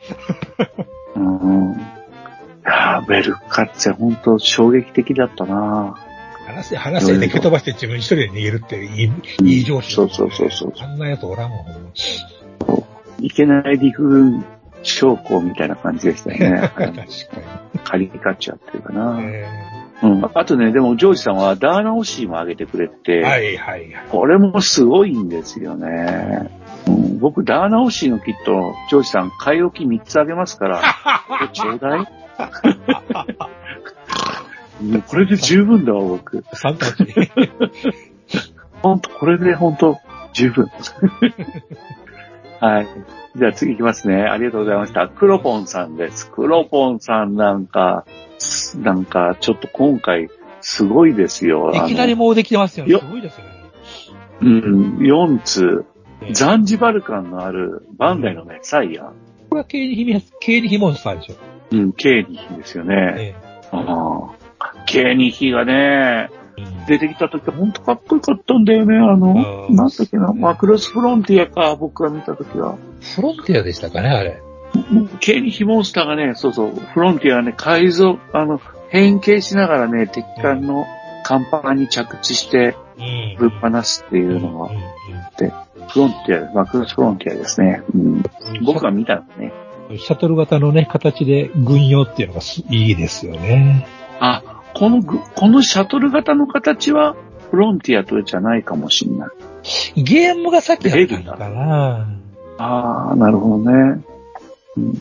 [1.15, 1.73] うん。
[1.73, 5.95] いやーベルカッツェ本当衝撃的だったな
[6.45, 11.65] 話せ、話せで蹴飛ばして自分一人で逃げるっていういい、いい上司、そうそうそうそうあんなやつおらんもん。
[13.19, 14.45] いけない陸軍
[14.83, 16.71] 将校みたいな感じでしたよね。
[16.75, 17.03] 確かに。
[17.83, 19.19] カリカチュアっていうかな。
[19.21, 19.73] え
[20.03, 20.25] うん。
[20.33, 24.05] あとね、でもジョージさんはダーナオシーも上げてくれて、ーはいはいはい。
[24.09, 26.49] これもすごいんですよね。
[26.87, 30.81] うん、僕、ダーナオシーのキット、ジョージさん、買い置き3つあげますから、
[31.27, 32.07] これちょうだい
[34.83, 36.43] うんこれで十分だわ、僕。
[36.53, 37.31] 三タッチ。
[38.81, 39.99] ほんと、これでほんと、
[40.33, 40.67] 十分。
[42.59, 42.87] はい。
[43.35, 44.23] じゃあ次行きますね。
[44.23, 45.07] ありがとうございました。
[45.07, 46.29] クロポンさんです。
[46.29, 48.05] クロポンさんなんか、
[48.77, 50.29] なんか、ちょっと今回、
[50.61, 51.71] すごいですよ。
[51.73, 52.91] いきなりもうできてますよね。
[52.91, 53.51] よすごいですよね。
[54.41, 55.85] うん、4通。
[56.21, 59.11] えーザンジバル感のあるバンダイのメサイア。
[59.49, 61.35] これは経理秘密、経理秘モンスターでしょ。
[61.71, 62.95] うん、ケーニヒですよね。
[63.17, 63.35] え
[63.71, 64.42] ああ。
[64.85, 66.29] ケーニヒがね、
[66.87, 68.97] 出てきた時ほんとかっこよかったんだよね。
[68.97, 72.77] あの、うんなんだっけな、マクロスフロンティアか、僕が見た時は。
[73.15, 74.41] フロンティアでしたかね、あれ。
[75.19, 78.59] ケーニヒモンスターがね、そうそう、フロンティアがね、改造、あの、
[78.89, 80.85] 変形しながらね、敵艦の
[81.27, 84.69] 甲板に着地して、うんぶっ放すっていうのが、
[85.87, 87.81] フロンティア、マクロスフロンティアですね。
[87.93, 88.23] うん、
[88.63, 89.51] 僕が見たのね。
[89.97, 93.87] シャトル型のね、形で軍用っていうのがすいいですよね。
[94.19, 94.43] あ、
[94.73, 97.15] このぐ、このシャトル型の形は、
[97.51, 99.29] フロンティアとじゃないかもしんない。
[100.01, 102.07] ゲームが先だったのかな
[102.57, 104.03] ああ、なるほどね、
[104.77, 104.93] うん。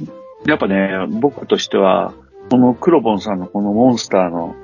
[0.46, 2.12] やっぱね、僕としては、
[2.50, 4.54] このクロボンさんのこのモンスターの、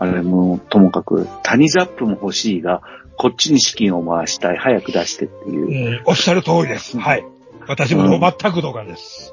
[0.00, 2.82] あれもともかく、谷ザップも欲しいが、
[3.16, 5.98] こっちに資金を回したい、早く出してっていう。
[5.98, 6.98] うん、おっしゃる通りです。
[6.98, 7.24] はい。
[7.68, 9.32] 私も全く同感です。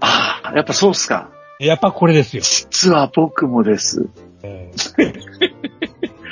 [0.00, 1.30] ああ、やっぱそうっすか。
[1.58, 2.42] やっぱこれですよ。
[2.42, 4.08] 実は僕もです。
[4.42, 5.78] えー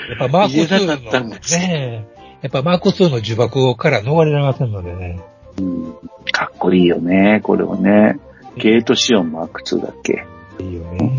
[0.09, 2.07] やっぱマーク言えなか2ったんのですね、
[2.41, 5.21] やっぱマーク2の呪縛から逃れられませんのでね。
[5.59, 5.95] うん、
[6.33, 8.19] かっこいいよね、これはね。
[8.57, 10.25] ゲートシオンマーク2だっけ？
[10.61, 11.13] いいよね。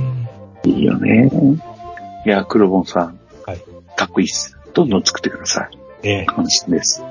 [0.63, 1.29] いいよね。
[2.25, 3.19] いや、クロボンさん。
[3.45, 3.61] はい
[3.95, 4.55] かっこいいっす。
[4.73, 5.77] どんどん作ってください。
[6.03, 6.25] ええ。
[6.27, 7.03] 安心です。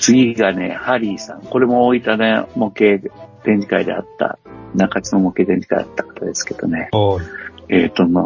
[0.00, 1.42] 次がね、ハリーさん。
[1.42, 3.08] これも大分ね、模型
[3.44, 4.38] 展示会であった、
[4.74, 6.88] 中津の模型展示会だった方ですけどね。
[6.90, 7.20] は
[7.68, 7.74] い。
[7.74, 8.24] えっ、と、まあ、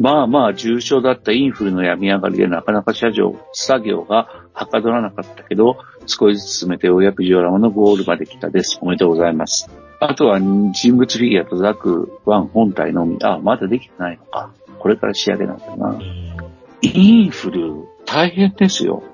[0.00, 8.78] まあまあ重症だったインフルの病み上がりでなかなか車上、作業がはかどらなかったけど、少しずつ進めてようやくジオラマのゴールまで来たです。
[8.80, 9.70] おめでとうございます。
[10.00, 13.18] あとは人物フィギュアとザク1本体のみ。
[13.22, 14.50] あ、まだできてないのか。
[14.78, 15.94] これから仕上げなんだなう。
[15.94, 16.32] ん
[16.82, 17.74] インフル、
[18.04, 19.04] 大変ですよ。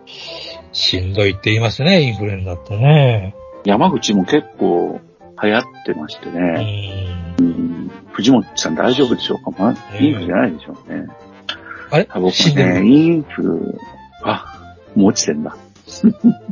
[0.73, 3.35] しんどいって言いますね、インフルエンザってね。
[3.65, 5.01] 山口も結構
[5.43, 7.28] 流行ってましてうね。
[8.19, 8.35] ん。
[8.35, 11.07] うん、藤本さん大丈夫でしょうか、まあ、うんインフルじゃないでしょうね。
[11.91, 12.09] あれ？
[12.11, 12.83] あ僕ね。
[12.85, 13.79] インフル、
[14.23, 15.57] あ、もう落ちてんだ。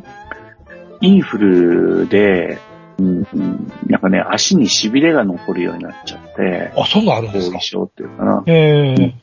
[1.00, 2.58] インフルで、
[2.98, 9.14] うんうん、なんかね、足に痺れが残るようになっちゃって、あ、そんなんあるんですか後遺症っていうかな、ええ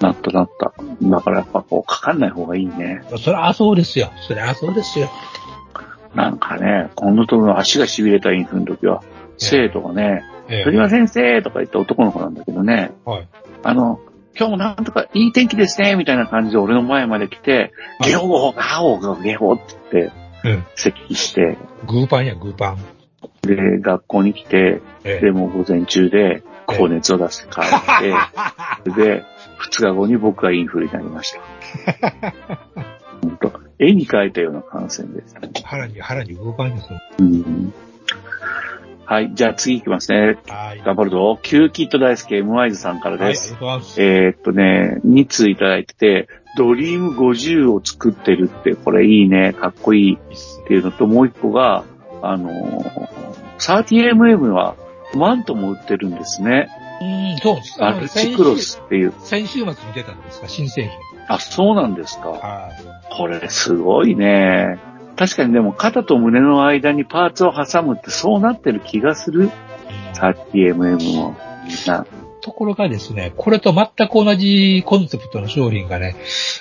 [0.00, 0.74] なったなった。
[1.02, 3.02] だからやっぱこう、かかんない方がいいね。
[3.18, 4.10] そりゃそうですよ。
[4.26, 5.08] そりゃそうですよ。
[6.14, 9.02] なんかね、今度とも足が痺れたインフルの時は、
[9.38, 13.28] 生徒がね、え鳥間先生とか言って男の子なんだけどね、はい。
[13.62, 14.00] あの、
[14.38, 20.12] 今日もなんとかいい天気ですね、みたいな感じで俺の前まで来て、はいゲホガオがゲホって言って、
[20.44, 20.64] うん。
[20.76, 22.78] 咳して、グーパンや、グーパン。
[23.42, 29.24] で、学校に来て、えで、もう午前中で、高熱を出して帰って、 で、
[29.58, 31.40] 二日後に僕がインフルになりました。
[33.22, 35.34] 本当絵に描いたような感染です。
[35.64, 37.00] 腹に、腹にグーパンですよ。
[37.20, 37.72] うん
[39.06, 40.38] はい、じゃあ次行きますね。
[40.48, 40.82] はい。
[40.84, 41.38] 頑張るぞ。
[41.42, 43.48] キューキット大好き M ワイズさんからはい、ありがです。
[43.50, 44.02] とうございます。
[44.02, 51.84] えーっとね、2通いただいてて、ドリーム50を作ってるって、これいいね、かっこいいっていうのと、もう一個が、
[52.22, 53.08] あのー、
[53.58, 54.74] 30mm は
[55.14, 56.68] マントも売ってるんですね。
[57.00, 57.04] う
[57.36, 57.84] ん、そうです。
[57.84, 59.12] アルチクロスっていう。
[59.20, 60.92] 先週末に出たんですか、新製品。
[61.28, 62.30] あ、そうなんですか。
[62.30, 63.14] はい。
[63.14, 64.78] これすごいね。
[65.16, 69.50] 確かにでも肩と胸の間にパーツを挟むってそうなってる気がする。
[70.14, 71.36] 30mm も。
[71.66, 72.06] みんな。
[72.42, 76.14] ところがですね、これと全く同じコンセプトの商品がね、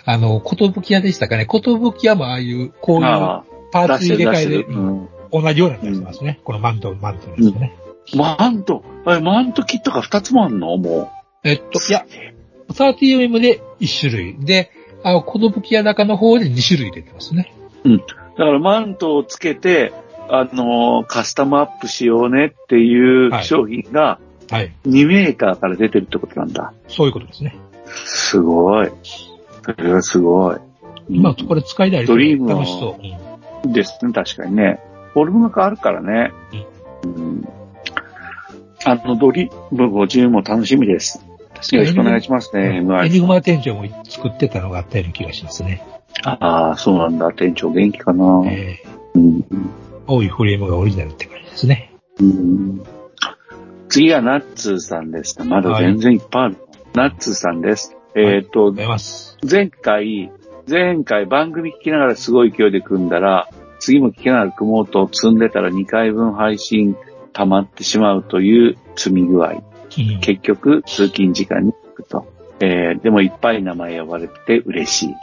[0.05, 6.39] あの、ことぶき屋でしたかね、ことぶき屋もああいう、こういうパーツ入れ替えで、うん同じような気がしますね。
[6.45, 7.75] このマント、マントですよね。
[8.15, 10.77] マント、え、マントキットが2つもあんの？
[10.77, 11.11] も
[11.43, 11.81] えっと、う。
[11.89, 12.05] いや、
[12.69, 14.37] 30mm で1種類。
[14.39, 14.71] で、
[15.03, 17.53] あの、ことぶき屋中の方で2種類出てますね。
[18.37, 19.93] だからマントをつけて、
[20.29, 24.19] あのーカスタムアップしようねっていうはい商品が
[24.49, 24.71] はい。
[24.85, 26.73] 2メーターから出てるってことなんだ。
[26.87, 27.55] そういうことですね。
[28.05, 28.91] すごい。
[29.63, 30.57] それはすごい。
[31.09, 33.03] まあ、これ使いたいドリームを楽しそう。
[33.03, 33.25] うん
[33.71, 34.79] ですね、確かにね。
[35.13, 36.31] フォルムが変わるからね。
[37.03, 37.47] うん
[38.87, 41.19] あの、ドリーム50も楽しみです。
[41.71, 45.83] よろしくお願いしますね、エニグマ店長も作ってたのがあったような気がしますね。
[46.23, 47.31] ああ、そうなんだ。
[47.31, 48.43] 店長元気かな。
[48.47, 49.45] えー、うん
[50.07, 51.91] 青いフレームがオリジナルって感じですね。
[52.19, 52.83] うん
[53.89, 55.45] 次はナッツーさんですね。
[55.47, 56.57] まだ全然いっぱいある。
[56.93, 57.95] ナッツーさんです。
[58.15, 59.03] えっ、とありがと。
[59.49, 60.31] 前回、
[60.69, 63.49] 前回番組聞きながらすごい勢いで組んだら、
[63.79, 66.95] 次も聞きながら組もうと積んでたら2回分配信
[67.33, 69.49] 溜まってしまうという積み具合。
[69.49, 69.63] うん
[70.19, 72.27] 結局、通勤時間に行くと。
[72.59, 75.15] えーでもいっぱい名前呼ばれてて嬉しい。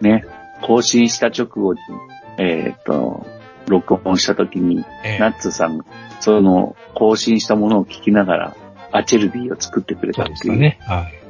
[0.02, 0.24] ね。
[0.62, 1.80] 更新した直後に、
[2.38, 3.26] えっ、と、
[3.66, 5.84] 録音した時に、えナッツさんが、
[6.20, 8.56] その、更新したものを聞きながら、
[8.92, 10.56] アチェルビーを作ってくれそたっていう。
[10.56, 11.02] うですかね。
[11.02, 11.22] はい。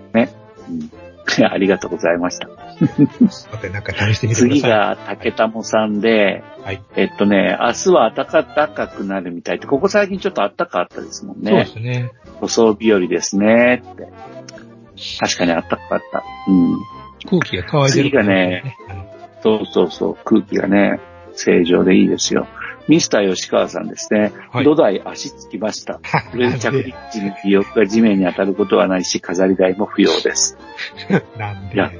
[0.68, 1.02] うん
[1.50, 2.48] ありがとうございました。
[2.48, 4.58] またなんか試してみてください。
[4.58, 6.82] 次が竹玉さんで、はい。
[6.96, 8.44] えっとね、明日は暖
[8.74, 11.64] かくなるみたいって、ここ最近ちょっと暖かったですもんそうでね。
[11.66, 12.10] すね。
[12.40, 14.08] 舗装日和ですねって。
[15.20, 16.24] 確かに暖かかった。
[16.48, 16.78] うん。
[17.28, 18.76] 空気が乾いてるから次がね、
[19.42, 21.00] そうそうそう、空気がね、
[21.34, 22.46] 正常でいいですよ。
[22.88, 24.32] ミスター吉川さんですね。
[24.50, 25.94] はい土台足つきました。
[26.30, 30.58] これで着陸時に尾翼が地面に当たることはないし、飾り台も不要です。
[31.38, 31.90] なんでいや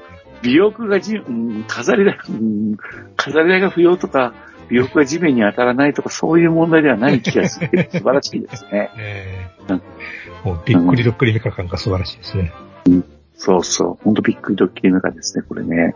[0.45, 2.77] 尾翼がじ、うん、飾り台、うん、
[3.17, 4.35] 飾り台が不要とか、
[4.71, 8.91] 尾翼が地面に当たらないとか、そういう問題ではない気がする素晴らしいですね。
[8.99, 9.83] えうんー
[10.45, 12.53] もうびっくりどっくりメカ感が素晴らしいですね。
[13.35, 14.05] そうそう。
[14.05, 15.95] ほんとびっくりドッキリメカですね、これね。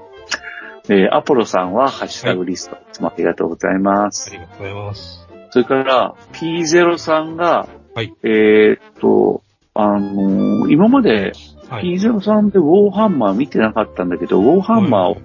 [0.89, 2.77] えーアポロさんはハッシュタグリスト。
[2.77, 4.31] いつもありがとうございまあす。
[4.31, 5.27] りがとうございます。
[5.51, 9.43] それから、P0 さんが、はいえーっと、
[9.75, 11.33] あのー今まで
[11.69, 11.85] はい。
[11.97, 15.17] P0 さんでウォーハンマー見てなかったんだけど、ウォーハンマーを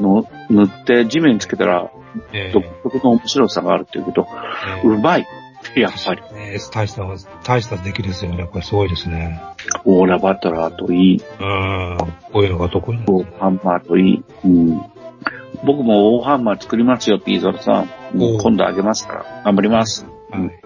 [0.00, 1.90] の塗って地面につけたら
[2.32, 2.64] えー独
[2.94, 4.26] 特の面白さがあるっていうけど、
[4.82, 5.26] えーうまい。
[5.76, 6.22] やっぱり。
[6.34, 7.04] ね大した、
[7.44, 8.46] 大した出来ですよね。
[8.50, 9.40] これすごいですね。
[9.84, 11.22] オーラバトラーといい。
[11.40, 11.98] うん。
[12.32, 14.24] こういうのが得意なんこうハンマーといい。
[14.44, 14.80] うん。
[15.64, 17.88] 僕も大ハンマー作りますよ、ピーゾルさん。
[18.14, 19.42] 今度あげますから。
[19.44, 20.06] 頑張ります。
[20.30, 20.60] はい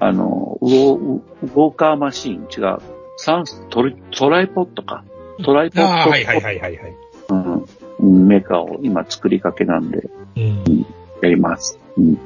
[0.00, 2.78] あの、ウォー、ウォーカーマシーン、違う。
[3.16, 5.04] サンス、トリ、トライポットか。
[5.44, 6.10] トライポット。
[6.10, 6.96] はいはいはいはいはい。
[7.30, 7.66] うん
[8.00, 8.26] うん。
[8.26, 10.86] メーカーを今作りかけなんで、うん。
[11.22, 11.78] やります。
[11.96, 12.18] うん。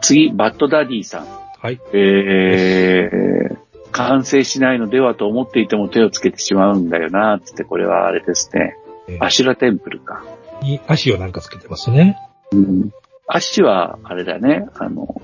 [0.00, 1.26] 次、バッドダディさん。
[1.60, 1.80] はい。
[1.92, 3.58] えー、
[3.90, 8.76] 完成しないのではと思っていても手をつけてしまうんだよな、つって、これはあれですね。
[9.08, 10.22] えーアシュラテンプルか。
[10.62, 12.18] に足をなんかつけてますね。
[12.52, 12.90] うん。
[13.26, 15.20] 足は、あれだね、あの、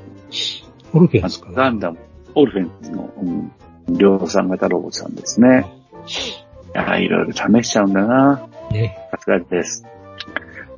[0.92, 1.54] オルフェンスかな。
[1.54, 1.98] ガンダム、
[2.34, 3.52] オルフェンズの、うん、
[3.98, 5.66] 量産型ロボさんですね。
[6.74, 8.48] いや、いろいろ試しちゃうんだな。
[8.70, 8.98] ね。
[9.10, 9.84] さすがです。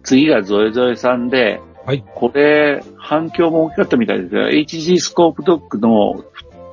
[0.02, 2.04] 次がゾエゾエさんで、はい。
[2.14, 6.24] これ、反響も大きかったみたいですが、HG スコープドッグの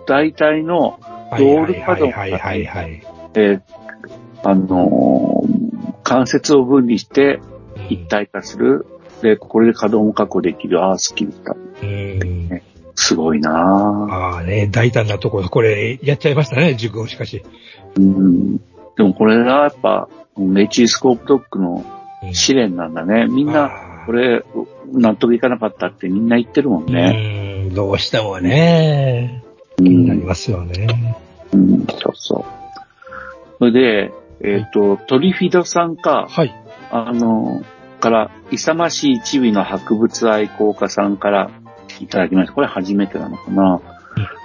[0.07, 0.99] 大体の、
[1.29, 3.03] はいはいはいはいはいはい。
[3.35, 3.61] えー
[4.45, 5.73] あのー
[6.03, 7.39] 関節を分離して
[7.89, 8.85] 一体化する。
[9.21, 11.55] で、これで稼働も確保できるアースキルだ。
[11.81, 12.61] うん。
[12.93, 13.53] すごいなぁ。
[14.13, 17.43] ああね、大胆なところ、これ、やっちゃいましたね、塾をしかし。
[17.97, 18.57] うん。
[18.57, 18.63] で
[18.99, 21.85] もこれがやっぱ、HG スコープドッグの
[22.23, 23.27] うん試練なんだね。
[23.27, 23.69] みんな、
[24.05, 24.43] これ、
[24.91, 27.65] 納得いかなかったってみんな言ってるもんね。
[27.67, 29.43] うん、どうしてもね、
[29.77, 30.25] う気になりん。
[30.25, 30.87] ますよね。
[31.53, 32.45] うん、そうそう。
[33.59, 36.53] それで、えっ、と、トリフィドさんか、はい。
[36.91, 37.63] あの、
[37.99, 41.49] から、勇ましいチビの博物愛好家さんから
[42.01, 42.53] いただきました。
[42.53, 43.81] これ初めてなのかな。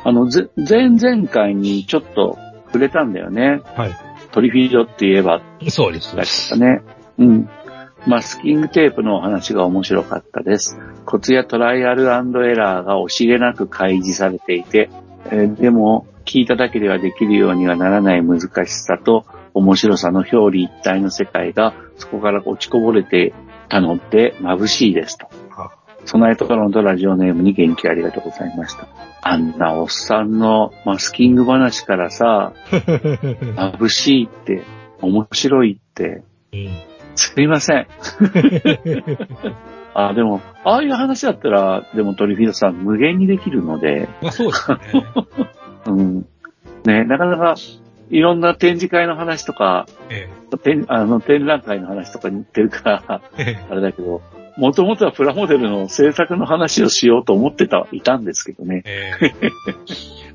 [0.05, 3.60] あの、ぜ前々回にちょっと触れたんだよね。
[3.74, 3.97] はい。
[4.30, 6.56] トリフィドって言えばそうです。
[6.56, 6.82] ね。
[7.18, 7.48] うん。
[8.09, 10.78] マスキングテープのお話が面白かったです。
[11.05, 14.89] コツやトライアルエラーが惜しげなく開示されていて、
[15.30, 23.35] えでも聞いただけではできるようにはならない難しさと面白さの表裏一体の世界がそこから落ちこぼれて
[23.68, 25.28] たので眩しいですと。
[25.51, 25.72] あ
[26.06, 28.89] 備えとかのとラジオネームに元気ありがとうございました。
[29.20, 34.62] あんなおっさんのマスキング話からさ、眩しいって、
[35.02, 36.22] 面白いって、
[36.55, 37.86] うんすいません。
[39.93, 44.78] あ、でも、ああいう話だったら、でもトリフィードさん無限にできるので、まあそうですね。
[45.86, 46.27] うん。
[46.85, 47.57] ね、なかなか、
[48.11, 50.28] いろんな展示会の話とか、え
[50.62, 54.23] 展あの展覧会の話とかに言ってるから、えあれだけど、
[54.57, 58.82] もともとはプラモデルの制作の話をしようと思ってた、いたんですけどね。
[58.86, 59.32] ええ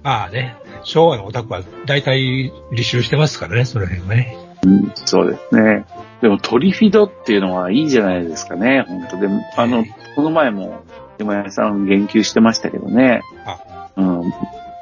[0.04, 4.38] まあね、昭和のオタクは大体履修してますからね、その辺はね。
[4.64, 5.86] うん、そうですね。
[6.24, 9.84] でもトリフィドっていうのはいいじゃないですかね、本当でも、あの、
[10.16, 10.86] この前も、
[11.18, 13.20] 山谷さん言及してましたけどね。
[13.98, 14.34] うん、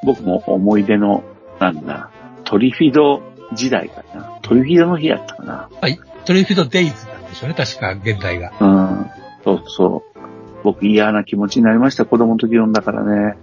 [0.06, 1.24] 僕も思い出の、
[1.60, 2.12] なんだ、
[2.44, 3.24] トリフィド
[3.56, 4.38] 時代かな。
[4.44, 5.68] トリフィドの日やったかな。
[5.82, 6.00] はい。
[6.26, 8.54] トリフィドデイズなんでしょうね、確か、現代が。
[8.62, 9.10] うん、
[9.44, 10.20] そうそう。
[10.62, 13.36] 僕嫌な気持ちになりました、子供の時読んだからね。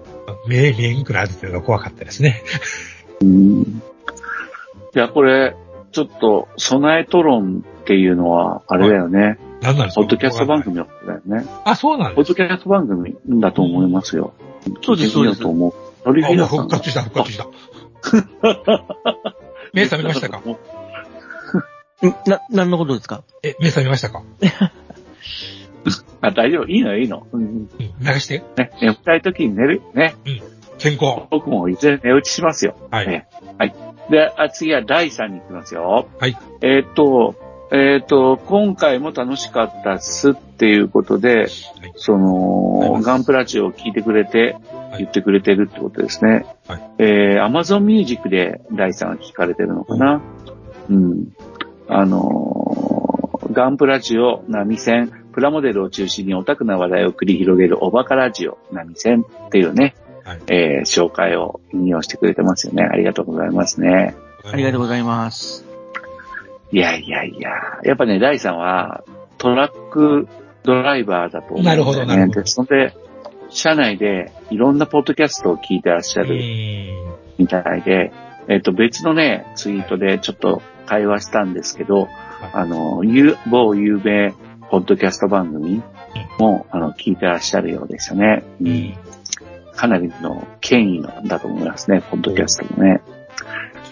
[0.47, 2.45] 目見えんくなるっていうのが怖かったですね。
[3.23, 3.63] うん。
[3.63, 3.81] い
[4.95, 5.57] や、これ、
[5.93, 9.39] ちょっと、備えトロンっていうのは、あれだよね。
[9.63, 10.01] 何なんですか？
[10.03, 10.89] ポッドキャスト番組だよ
[11.27, 11.47] ね。
[11.65, 14.33] あ、そうなんですポッドキャスト番組だと思いますよ。
[14.83, 15.73] そうです聞いてみよと思う。
[16.05, 17.47] トリフィーダさん復活した、復活した。
[19.73, 20.39] 目覚めましたか？
[20.39, 20.57] ん
[22.27, 23.23] な、何のことですか？
[23.43, 24.23] え、目覚めましたか？
[26.21, 26.67] あ、大丈夫。
[26.69, 27.27] いいのよいいの。
[27.33, 27.69] うんうんうん、
[28.01, 28.43] 流して。
[28.57, 29.83] ね、眠たい時に寝る。
[29.95, 30.15] ね。
[30.79, 31.23] 健康。
[31.31, 32.77] 僕もいずれ寝落ちしますよ。
[32.91, 33.09] はい。
[33.09, 33.27] ね
[33.59, 33.75] はい。
[34.11, 36.09] で、あ次は第3に行きますよ。
[36.19, 36.37] はい。
[36.63, 37.35] えーっと、
[37.71, 41.49] えーっと、今回も楽しかったっすっていうことで、はい
[41.97, 44.63] その、ガンプラジオを聞いてくれて、はい
[44.99, 46.47] 言ってくれてるってことですね。
[46.67, 50.23] はいえー、Amazon Music で第3が聞かれてるのかな？
[50.89, 51.29] うん。
[51.89, 59.95] あのーガンプラジオ、波線、プラモデルを中心にオタクな話題を繰り広げるおバカラジオ、波線っていうね、
[60.29, 62.83] はいえー紹介を引用してくれてますよね。
[62.83, 64.15] ありがとうございますね。
[64.45, 65.65] ありがとうございます。
[66.71, 67.51] いやいやいや、
[67.83, 69.05] やっぱね、第3は
[69.39, 70.29] トラック
[70.65, 71.83] ドライバーだと思うんだよね。
[71.83, 72.95] なるほどなるほどでそんで、
[73.49, 76.35] 社内でいろんなポッドキャストを聞いてらっしゃうる。
[77.39, 78.13] みたいで、
[78.49, 82.07] えっ、と、別のね、ツイートでちょっと会話したんですけど、
[82.53, 84.35] あの、ゆ某有名
[84.71, 85.83] ポッドキャスト番組
[86.39, 88.45] も、あの、聞いてらっしゃるようでしたね。
[88.61, 88.95] うん
[89.79, 93.01] かなりの権威のだと思いますね、ポッドキャストもね。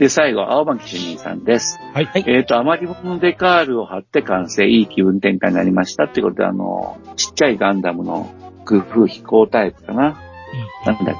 [0.00, 1.78] で、最後、青巻主任さんです。
[1.94, 2.06] はい。
[2.06, 2.24] はい。
[2.26, 8.34] えっ、と、余り物のデカールを貼って完成、いい気分転換になりましたってことで、あの、ちっちゃいガンダムの
[8.64, 10.20] 工夫飛行タイプかな。
[10.84, 11.16] なんだっ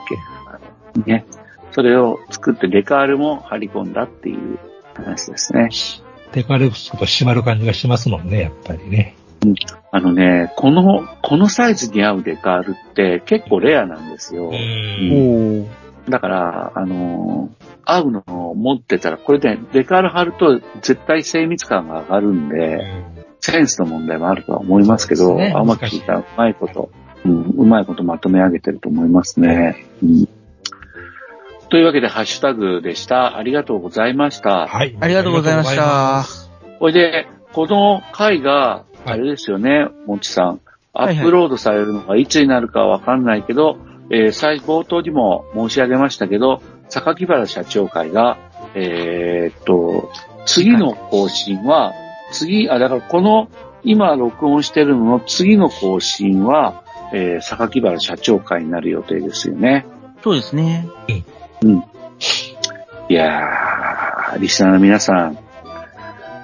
[1.05, 1.11] け。
[1.13, 1.25] ね。
[1.71, 4.59] それを作ってデカールも貼り込んだっていう
[4.95, 5.69] 話ですね。
[6.33, 9.16] テカレブスと締まる感じがしますもんね、やっぱりね。
[9.91, 14.51] あのね、この、このサイズに合うデカールって結構レアなんですよ。
[14.51, 15.67] うん。
[16.09, 23.05] だから、あのー合うのを持ってたら、これで、デカール貼ると絶対精密感が上がるんで、
[23.41, 26.91] センスの問題もあるとは思いますけど、ねあんま聞いたらうまいこと、
[27.25, 29.87] うん、うまいことまとめ上げてると思いますね。
[30.03, 30.29] うん
[31.69, 33.37] というわけで、ハッシュタグでした。
[33.37, 34.69] ありがとうございました。
[34.69, 34.97] はい。
[35.01, 36.49] ありがとうございましたす。
[36.79, 40.61] これで、この回が、はいあれですよね、もちさん。
[40.93, 43.79] アはいはいップロードされるのがいつになるかはわかんないけど、
[44.11, 48.39] えー最冒頭にも申し上げましたけど、榊原社長会が、
[48.75, 50.11] えーっと、
[50.47, 51.93] 次の更新は、
[52.33, 53.49] 次、あ、だからこの、
[53.83, 59.87] 今録音してるのの次の更新は、えー、榊原社長会になる予定ですよね。
[60.23, 60.89] そうですね。
[61.63, 61.85] うん。
[63.09, 65.39] いやー、リスナーの皆さん、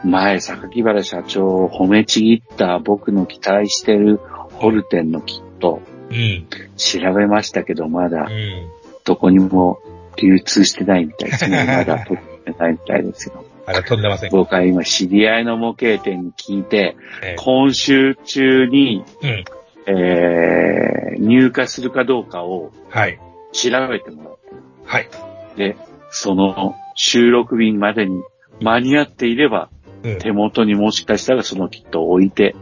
[0.04, 4.18] 前、榊原社長を褒めちぎった僕の期待してる
[4.52, 5.80] ホルテンのキット、
[6.10, 6.46] うん。
[6.76, 8.68] 調べましたけど、まだうん。
[9.04, 9.80] どこにも
[10.16, 11.64] 流通してないみたいですね。
[11.66, 13.44] まだ取ってないみたいですよ。
[13.66, 14.30] あれ、飛んでません。
[14.30, 19.44] 僕は今、知り合いの模型店に聞いて、え今週中に、うん。
[19.86, 23.18] えー、入荷するかどうかをはい。
[23.52, 24.50] 調べてもらって
[24.84, 25.08] はい。
[25.56, 25.76] で、
[26.10, 28.22] その収録便までに
[28.60, 29.70] 間に合っていれば、
[30.02, 30.18] うん。
[30.18, 32.54] 手元にもしかしたらそのキットを置いて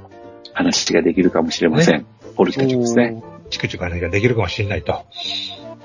[0.52, 2.06] 話ができるかもしれません。
[2.36, 3.22] ホルテンですね。
[3.50, 5.04] チクチク話ができるかもしれないと。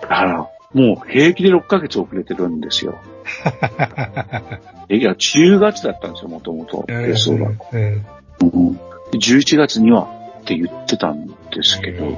[0.07, 2.99] あら、もう平気で6ヶ月遅れてるんですよ。
[4.90, 6.86] いや、10月だったんですよ、もともと。
[6.91, 7.52] 予想が。
[7.73, 8.06] うん。
[8.41, 8.80] うん
[9.14, 10.10] 11月には
[10.41, 12.10] って言ってたんですけど、う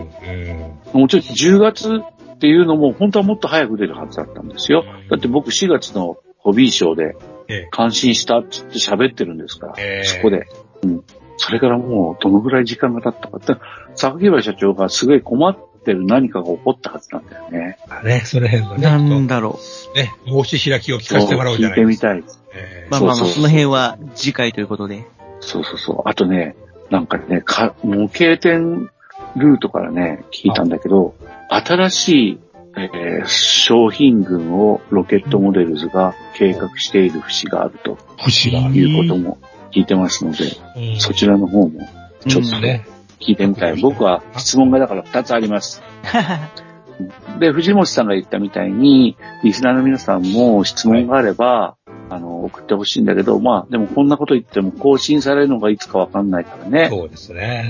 [0.98, 1.02] ん。
[1.02, 2.02] もちろん10月
[2.34, 4.84] っていうのも本当はもっと早く出るはずだったんですよ。
[5.10, 7.16] だって僕4月のホビーショーで
[7.50, 7.68] ええ。
[7.72, 10.48] 感心したって言って喋ってるんですから、ええそこで。
[10.84, 11.04] うん。
[11.38, 13.56] それからもうどのぐらい時間が経ったかって、
[13.96, 17.78] 榊原社長がすごい困ってる何かが起こったはずなんだよね。
[17.88, 19.60] まあね、その辺のね、なんだろ
[19.96, 22.08] ね、申し開きを聞かせてもらおうじゃ聞てみないいですか。
[22.08, 22.44] たいです。
[22.54, 22.92] ええう。
[22.92, 25.06] まあまあまあ、その辺は次回ということで。
[25.40, 26.02] そうそうそう。
[26.06, 26.56] あとね、
[26.90, 28.90] なんかね、か模型店
[29.36, 31.16] ルートからね、聞いたんだけど、
[31.50, 32.40] 新しい、
[32.76, 38.76] えー商品群をロケットモデルズが計画している節があると節がある。
[38.76, 39.38] いうことも
[39.72, 40.46] 聞いてますので、
[40.76, 41.82] うんそちらの方も
[42.28, 42.86] ちょっとね。
[43.20, 43.82] 聞いてみたい。
[43.82, 45.82] 僕は質問がだから2つあります。
[47.40, 51.76] で、藤本さんが言ったみたいに、リスナーの皆さんも質問があれば、
[52.10, 56.88] あの、送ってほしいんだけど、まあ、でもこんなこと言っても更新されるのがいつかわかんないからね。
[56.90, 57.66] そうですね。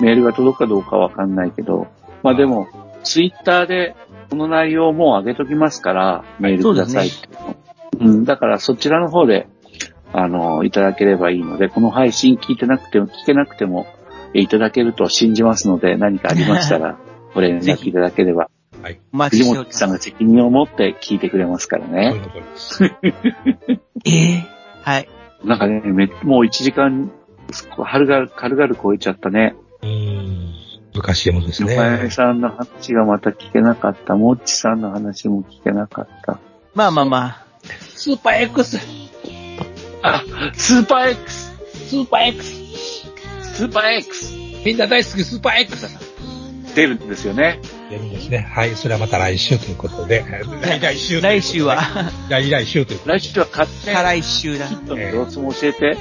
[0.00, 1.86] メールが届くかどうかわかんないけど、
[2.22, 2.68] まあでも、
[3.02, 3.94] ツイッターで
[4.30, 9.48] この内容もう上げときますから、メールくださいっていうん、だからそちらの方で、
[10.12, 13.86] あの、いただければいいので、この配信聞いてなくても、聞けなくても、
[14.34, 16.98] えいただけると信じますので、何かありましたら、
[17.34, 18.48] ご連絡いただければ、
[19.12, 19.56] お待ち藤。
[19.56, 22.14] 本さんが責任を持って聞いてくれますからね。
[24.04, 24.46] ええ
[24.82, 25.08] はい。
[25.44, 27.10] なんかね、めもう1時間、
[27.76, 29.54] 軽々、軽々超えちゃったね。
[29.82, 30.49] うん。
[30.94, 32.10] 昔でもです横山ね。
[32.10, 34.16] さんの話がまた聞けなかった。
[34.16, 36.38] もっちさんの話も聞けなかった。
[36.74, 37.46] まあまあまあ。
[37.94, 38.78] スーパー X!
[40.02, 40.22] あ、
[40.54, 41.52] スーパー X!
[41.88, 42.52] スーパー X!
[43.42, 44.34] スーパー X!
[44.64, 45.86] みんな大好きスーパー X!
[46.74, 47.60] 出るんですよね。
[47.90, 48.38] 出るんですね。
[48.38, 48.74] はい。
[48.76, 50.24] それはまた来週ということで。
[50.62, 51.80] 来来週来週は、
[52.28, 53.18] 来来週ということで。
[53.18, 54.68] 来週は買って、再来週だ。
[54.68, 55.96] キットの様子も教えて。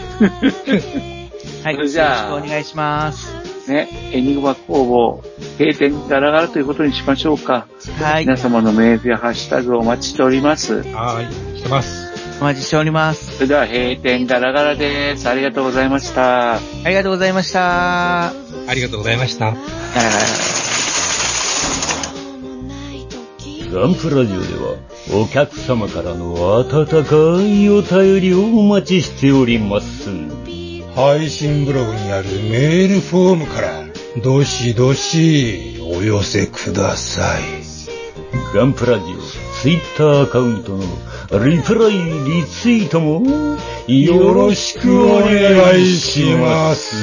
[1.63, 1.75] はい。
[1.75, 3.38] それじゃあよろしくお願いします。
[3.69, 5.23] ね、エニグマ工房、
[5.57, 7.67] 閉店ガラガラということにしましょうか。
[7.99, 8.25] はい。
[8.25, 10.83] 皆様のメールやハッシュタグをお待ちしております。
[10.83, 11.57] はい。
[11.57, 12.09] してます。
[12.41, 13.35] お待ちしております。
[13.35, 15.27] それでは閉店ガラガラです。
[15.29, 16.55] ありがとうございました。
[16.55, 18.27] ありがとうございました。
[18.27, 18.33] あ
[18.73, 19.45] りがとうございました。
[19.45, 20.59] ガラガラ
[23.71, 24.77] ガンプラジオでは
[25.13, 30.48] お客様からの温かいお便りをお待ちしております。
[30.99, 33.85] 配信ブログにあるメールフォームから、
[34.21, 37.41] どしどしお寄せください。
[38.53, 39.17] ガンプラジオ
[39.61, 43.23] ツイッターアカウントのリプライ、リツイートも
[43.87, 46.97] よろしくお願いします。